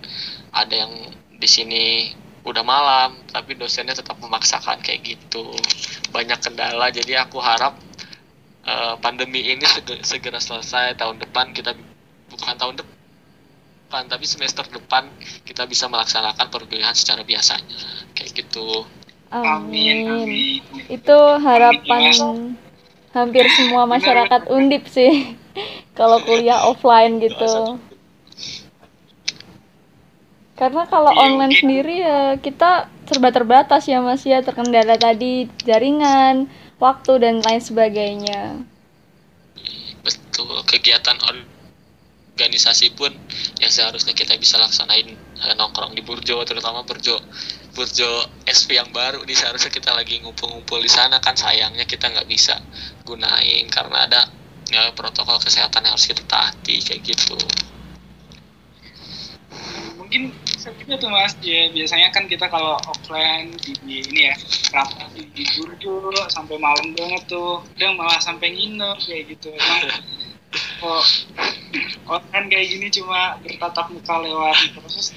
Ada 0.55 0.73
yang 0.73 0.93
di 1.37 1.45
sini 1.45 1.85
udah 2.47 2.63
malam 2.63 3.27
tapi 3.29 3.59
dosennya 3.59 3.93
tetap 3.93 4.17
memaksakan 4.17 4.81
kayak 4.81 5.03
gitu. 5.03 5.51
Banyak 6.09 6.39
kendala 6.41 6.89
jadi 6.89 7.27
aku 7.27 7.37
harap 7.43 7.86
uh, 8.67 8.95
pandemi 8.99 9.41
ini 9.47 9.63
segera 10.03 10.37
selesai 10.37 10.99
tahun 10.99 11.23
depan 11.23 11.55
kita 11.55 11.73
bukan 12.27 12.55
tahun 12.59 12.75
depan 12.83 14.03
tapi 14.11 14.27
semester 14.27 14.67
depan 14.67 15.07
kita 15.47 15.63
bisa 15.63 15.87
melaksanakan 15.87 16.51
perkuliahan 16.51 16.93
secara 16.93 17.23
biasanya. 17.23 17.79
Kayak 18.13 18.45
gitu. 18.45 18.83
Amin, 19.27 20.07
amin. 20.07 20.63
itu 20.87 21.17
harapan 21.43 22.15
amin, 22.15 22.55
hampir 23.11 23.43
semua 23.59 23.83
masyarakat 23.83 24.47
undip 24.51 24.87
sih. 24.87 25.35
Kalau 25.97 26.21
kuliah 26.23 26.63
offline 26.67 27.17
gitu. 27.17 27.81
Karena 30.57 30.89
kalau 30.89 31.13
iya, 31.13 31.21
online 31.21 31.53
sendiri 31.53 31.95
ya 32.01 32.21
kita 32.41 32.89
serba 33.05 33.29
terbatas 33.29 33.85
ya 33.85 34.01
mas 34.01 34.25
ya. 34.25 34.41
Terkendala 34.41 34.97
tadi 34.97 35.45
jaringan 35.61 36.49
waktu 36.77 37.11
dan 37.21 37.41
lain 37.41 37.61
sebagainya. 37.61 38.61
Betul. 40.05 40.61
Kegiatan 40.63 41.17
organisasi 41.25 42.93
pun 42.93 43.09
yang 43.57 43.71
seharusnya 43.73 44.13
kita 44.13 44.37
bisa 44.37 44.61
laksanain 44.61 45.17
uh, 45.41 45.53
nongkrong 45.57 45.97
di 45.97 46.05
Burjo 46.05 46.45
terutama 46.45 46.85
Burjo 46.85 47.17
Burjo 47.73 48.09
SV 48.45 48.77
yang 48.77 48.89
baru 48.93 49.25
di 49.25 49.33
seharusnya 49.33 49.73
kita 49.73 49.93
lagi 49.93 50.21
ngumpul-ngumpul 50.21 50.81
di 50.81 50.89
sana 50.89 51.17
kan. 51.21 51.33
Sayangnya 51.33 51.85
kita 51.89 52.09
nggak 52.13 52.29
bisa 52.29 52.61
gunain 53.05 53.65
karena 53.69 54.05
ada 54.05 54.21
ya, 54.69 54.93
protokol 54.93 55.41
kesehatan 55.41 55.85
yang 55.85 55.93
harus 55.97 56.07
kita 56.09 56.23
taati 56.25 56.81
kayak 56.81 57.01
gitu. 57.05 57.37
Mungkin 59.97 60.31
juga 60.57 60.95
tuh 60.97 61.09
mas 61.13 61.33
ya 61.45 61.69
biasanya 61.69 62.09
kan 62.09 62.25
kita 62.25 62.49
kalau 62.49 62.75
offline 62.89 63.53
di, 63.61 63.71
di 63.85 63.95
ini 64.09 64.21
ya 64.31 64.35
rapat 64.73 65.07
di, 65.13 65.43
Burjo 65.55 66.11
sampai 66.33 66.57
malam 66.57 66.97
banget 66.97 67.23
tuh 67.29 67.61
udah 67.77 67.91
malah 67.93 68.19
sampai 68.19 68.51
nginep 68.57 68.97
kayak 68.97 69.23
gitu 69.37 69.53
emang 69.53 69.81
kok 70.81 71.03
online 72.09 72.47
kayak 72.49 72.67
gini 72.73 72.87
cuma 72.89 73.37
bertatap 73.45 73.87
muka 73.93 74.15
lewat 74.23 74.57
proses 74.73 75.13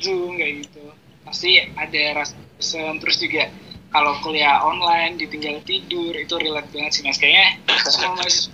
zoom 0.00 0.36
kayak 0.36 0.66
gitu 0.66 0.84
pasti 1.22 1.62
ada 1.78 2.02
rasa 2.18 2.36
terus 2.98 3.16
juga 3.22 3.48
kalau 3.90 4.14
kuliah 4.22 4.62
online 4.62 5.18
ditinggal 5.18 5.62
tidur 5.66 6.14
itu 6.14 6.34
relate 6.38 6.70
banget 6.74 6.92
sih 6.98 7.02
mas 7.06 7.18
kayaknya 7.18 7.58
semua 7.86 8.18
mas 8.18 8.50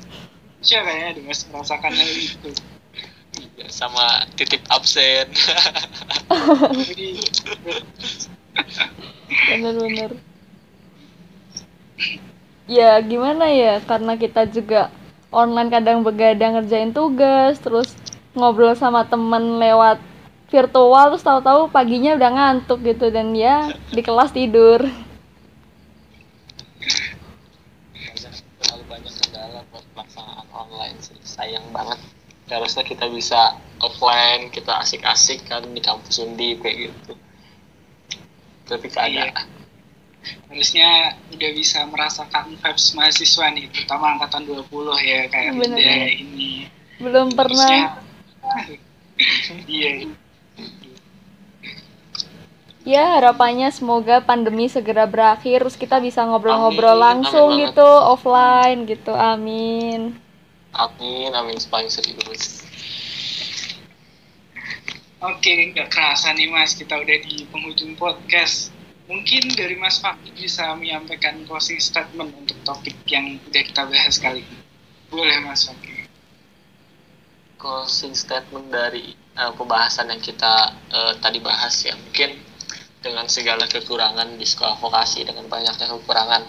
siapa 0.61 0.89
kayaknya 0.89 1.09
ada 1.17 1.21
mas 1.25 1.41
merasakan 1.49 1.93
hal 1.93 2.11
itu 2.11 2.51
iya, 2.53 2.76
sama 3.71 4.25
titip 4.39 4.63
absen. 4.71 5.27
Bener-bener. 9.51 10.11
Ya 12.67 12.99
gimana 13.05 13.47
ya? 13.53 13.79
Karena 13.85 14.19
kita 14.19 14.49
juga 14.51 14.91
online 15.31 15.71
kadang 15.71 16.03
begadang 16.03 16.59
ngerjain 16.59 16.91
tugas 16.95 17.61
terus 17.61 17.95
ngobrol 18.33 18.75
sama 18.77 19.05
temen 19.07 19.61
lewat 19.61 20.01
virtual 20.47 21.11
terus 21.13 21.27
tahu-tahu 21.27 21.69
paginya 21.69 22.15
udah 22.15 22.31
ngantuk 22.31 22.81
gitu 22.87 23.11
dan 23.11 23.35
ya 23.35 23.71
di 23.91 24.03
kelas 24.03 24.33
tidur. 24.33 24.83
Terlalu 28.57 28.85
banyak 28.89 29.13
kendala 29.15 29.61
buat 29.71 29.85
pelaksanaan 29.95 30.49
online 30.55 30.99
sih. 31.03 31.19
Sayang 31.23 31.67
banget 31.71 32.16
harusnya 32.47 32.87
kita 32.87 33.11
bisa 33.11 33.59
offline 33.83 34.49
kita 34.49 34.79
asik-asik 34.81 35.45
kan 35.45 35.67
di 35.67 35.83
kampus 35.83 36.23
undi 36.23 36.55
kayak 36.57 36.91
gitu. 36.91 37.13
Tapi 38.67 38.87
keadaan 38.87 39.31
Iya. 39.31 39.43
harusnya 40.51 40.89
udah 41.31 41.51
bisa 41.55 41.87
merasakan 41.87 42.59
vibes 42.59 42.95
mahasiswa 42.95 43.47
nih 43.55 43.71
terutama 43.71 44.19
angkatan 44.19 44.43
20 44.43 44.99
ya 44.99 45.31
kayak 45.31 45.55
Bener. 45.55 45.79
Linda 45.79 46.07
ini. 46.11 46.53
Belum 46.99 47.31
pernah. 47.31 47.67
Harusnya- 47.67 48.03
iya. 49.71 49.91
Ya 52.87 53.19
harapannya 53.19 53.75
semoga 53.75 54.23
pandemi 54.23 54.71
segera 54.71 55.11
berakhir 55.11 55.67
terus 55.67 55.75
kita 55.75 55.99
bisa 55.99 56.23
ngobrol-ngobrol 56.23 56.95
Amin, 56.95 57.03
langsung 57.27 57.51
amin 57.51 57.67
gitu 57.67 57.83
offline 57.83 58.87
gitu. 58.87 59.11
Amin 59.11 60.15
amin 60.77 61.33
amin 61.33 61.59
paling 61.73 61.89
serius 61.89 62.63
Oke, 65.17 65.73
nggak 65.73 65.89
kerasa 65.89 66.37
nih 66.37 66.53
Mas, 66.53 66.77
kita 66.77 66.93
udah 67.01 67.19
di 67.25 67.49
penghujung 67.49 67.97
podcast. 67.97 68.69
Mungkin 69.09 69.49
dari 69.57 69.75
Mas 69.81 69.97
Fakih 69.97 70.37
bisa 70.37 70.77
menyampaikan 70.77 71.41
closing 71.49 71.81
statement 71.81 72.37
untuk 72.37 72.61
topik 72.69 72.95
yang 73.09 73.41
udah 73.49 73.63
kita 73.65 73.89
bahas 73.89 74.21
kali 74.21 74.45
ini. 74.45 74.59
Boleh 75.09 75.41
Mas 75.41 75.67
Fakih. 75.67 75.97
closing 77.57 78.13
statement 78.15 78.69
dari 78.69 79.17
eh, 79.17 79.53
pembahasan 79.57 80.13
yang 80.13 80.21
kita 80.21 80.77
eh, 80.93 81.13
tadi 81.19 81.41
bahas 81.41 81.75
ya 81.83 81.97
mungkin 81.97 82.37
dengan 83.01 83.27
segala 83.33 83.65
kekurangan 83.65 84.37
di 84.37 84.47
sekolah 84.47 84.77
vokasi 84.79 85.25
dengan 85.25 85.49
banyaknya 85.49 85.89
kekurangan 85.89 86.43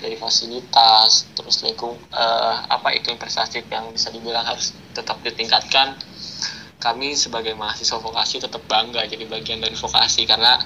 dari 0.00 0.16
fasilitas 0.16 1.28
terus 1.36 1.60
lingkung 1.64 1.96
eh, 2.12 2.56
apa 2.68 2.92
iklim 2.96 3.16
prestasi 3.20 3.64
yang 3.68 3.92
bisa 3.92 4.08
dibilang 4.12 4.44
harus 4.44 4.72
tetap 4.96 5.20
ditingkatkan. 5.24 5.96
Kami 6.80 7.12
sebagai 7.12 7.52
mahasiswa 7.52 8.00
vokasi 8.00 8.40
tetap 8.40 8.64
bangga 8.64 9.04
jadi 9.04 9.28
bagian 9.28 9.60
dari 9.60 9.76
vokasi 9.76 10.24
karena 10.24 10.56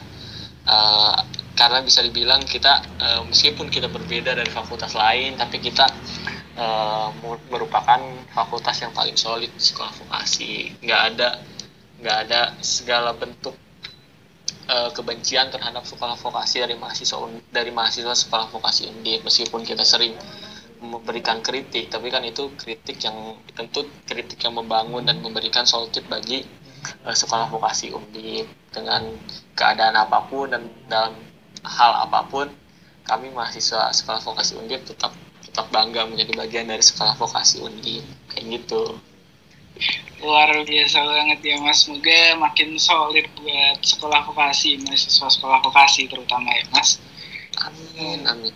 eh, 0.67 1.17
karena 1.55 1.79
bisa 1.83 2.03
dibilang 2.03 2.43
kita 2.47 2.75
eh, 3.03 3.23
meskipun 3.27 3.71
kita 3.71 3.91
berbeda 3.91 4.35
dari 4.35 4.51
fakultas 4.51 4.95
lain 4.95 5.35
tapi 5.39 5.59
kita 5.59 5.87
mu- 7.19 7.43
merupakan 7.51 7.99
fakultas 8.31 8.79
yang 8.79 8.95
paling 8.95 9.19
solid 9.19 9.51
sekolah 9.59 9.91
vokasi. 10.07 10.71
Nggak 10.79 11.03
ada 11.15 11.29
nggak 11.99 12.17
ada 12.29 12.41
segala 12.63 13.11
bentuk 13.17 13.59
eh, 14.69 14.91
kebencian 14.93 15.49
terhadap 15.53 15.85
sekolah 15.85 16.17
vokasi 16.19 16.65
dari 16.65 16.77
mahasiswa 16.79 17.17
dari 17.51 17.71
mahasiswa 17.71 18.15
sekolah 18.15 18.49
vokasi 18.51 18.91
Undip 18.91 19.25
meskipun 19.25 19.65
kita 19.65 19.85
sering 19.85 20.15
memberikan 20.85 21.41
kritik 21.41 21.89
tapi 21.89 22.13
kan 22.13 22.21
itu 22.25 22.53
kritik 22.61 23.01
yang 23.01 23.41
tentu 23.57 23.89
kritik 24.05 24.37
yang 24.45 24.53
membangun 24.57 25.09
dan 25.09 25.21
memberikan 25.25 25.65
solutif 25.65 26.05
bagi 26.09 26.45
eh, 26.85 27.17
sekolah 27.17 27.49
vokasi 27.49 27.93
Undip 27.93 28.47
dengan 28.75 29.09
keadaan 29.57 29.97
apa 29.97 30.29
pun 30.29 30.53
dan 30.53 30.69
dalam 30.91 31.15
hal 31.65 32.05
apa 32.05 32.29
pun 32.29 32.47
kami 33.05 33.33
mahasiswa 33.33 33.93
sekolah 33.93 34.21
vokasi 34.21 34.57
Undip 34.61 34.85
tetap 34.85 35.13
tetap 35.45 35.69
bangga 35.71 36.09
menjadi 36.09 36.33
bagian 36.35 36.67
dari 36.69 36.83
sekolah 36.85 37.17
vokasi 37.17 37.65
Undip 37.65 38.05
kayak 38.33 38.45
gitu 38.61 38.99
Luar 40.25 40.49
biasa 40.65 40.99
banget 41.05 41.39
ya 41.45 41.57
Mas, 41.61 41.85
semoga 41.85 42.39
makin 42.41 42.79
solid 42.81 43.27
buat 43.37 43.79
sekolah 43.85 44.25
vokasi, 44.25 44.81
mahasiswa 44.81 45.29
sekolah 45.29 45.61
vokasi 45.61 46.09
terutama 46.09 46.49
ya 46.55 46.65
Mas. 46.73 46.97
amin 47.61 48.25
amin 48.25 48.55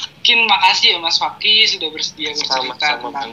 Mungkin 0.00 0.38
makasih 0.44 0.96
ya 0.96 0.98
Mas 1.00 1.16
Fakih 1.16 1.64
sudah 1.64 1.88
bersedia 1.88 2.36
bercerita 2.36 2.52
sama-sama 2.52 3.08
tentang 3.08 3.32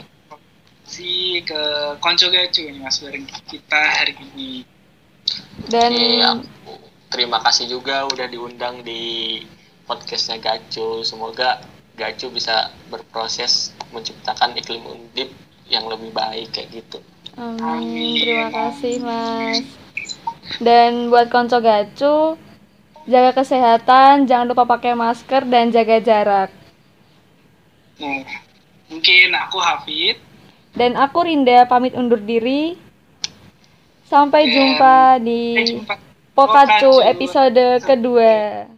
si 0.88 1.40
ke 1.44 1.60
Konco 2.00 2.32
Gacu 2.32 2.64
nih 2.64 2.80
Mas 2.80 2.96
bareng 3.04 3.28
kita 3.28 3.80
hari 4.00 4.16
ini. 4.32 4.64
dan 5.68 5.92
Oke, 5.92 6.08
aku 6.24 6.72
terima 7.12 7.38
kasih 7.44 7.68
juga 7.68 8.08
udah 8.08 8.24
diundang 8.24 8.80
di 8.80 9.44
podcastnya 9.84 10.40
Gacu. 10.40 11.04
Semoga 11.04 11.60
Gacu 11.98 12.32
bisa 12.32 12.72
berproses 12.88 13.76
menciptakan 13.92 14.56
iklim 14.56 14.80
undip 14.88 15.28
yang 15.68 15.84
lebih 15.88 16.10
baik 16.12 16.48
kayak 16.52 16.68
gitu. 16.82 16.98
Amin. 17.36 17.62
Amin. 17.62 18.12
Terima 18.18 18.48
kasih, 18.50 18.94
Mas. 19.04 19.64
Dan 20.58 21.12
buat 21.12 21.28
konco 21.28 21.60
gacu, 21.60 22.34
jaga 23.04 23.30
kesehatan, 23.36 24.24
jangan 24.24 24.48
lupa 24.48 24.64
pakai 24.64 24.96
masker 24.96 25.44
dan 25.46 25.68
jaga 25.70 25.96
jarak. 26.00 26.50
Nah, 28.00 28.24
mungkin 28.88 29.28
aku 29.36 29.58
Hafid. 29.60 30.16
Dan 30.72 30.94
aku 30.96 31.26
Rinda 31.26 31.68
pamit 31.68 31.92
undur 31.92 32.18
diri. 32.18 32.78
Sampai 34.08 34.48
Dan 34.48 34.54
jumpa 34.56 34.96
Sampai 35.20 35.26
di 35.26 35.42
jumpa. 35.68 35.94
Pokacu 36.32 37.02
Pokacu 37.02 37.04
episode 37.04 37.66
kedua. 37.84 38.77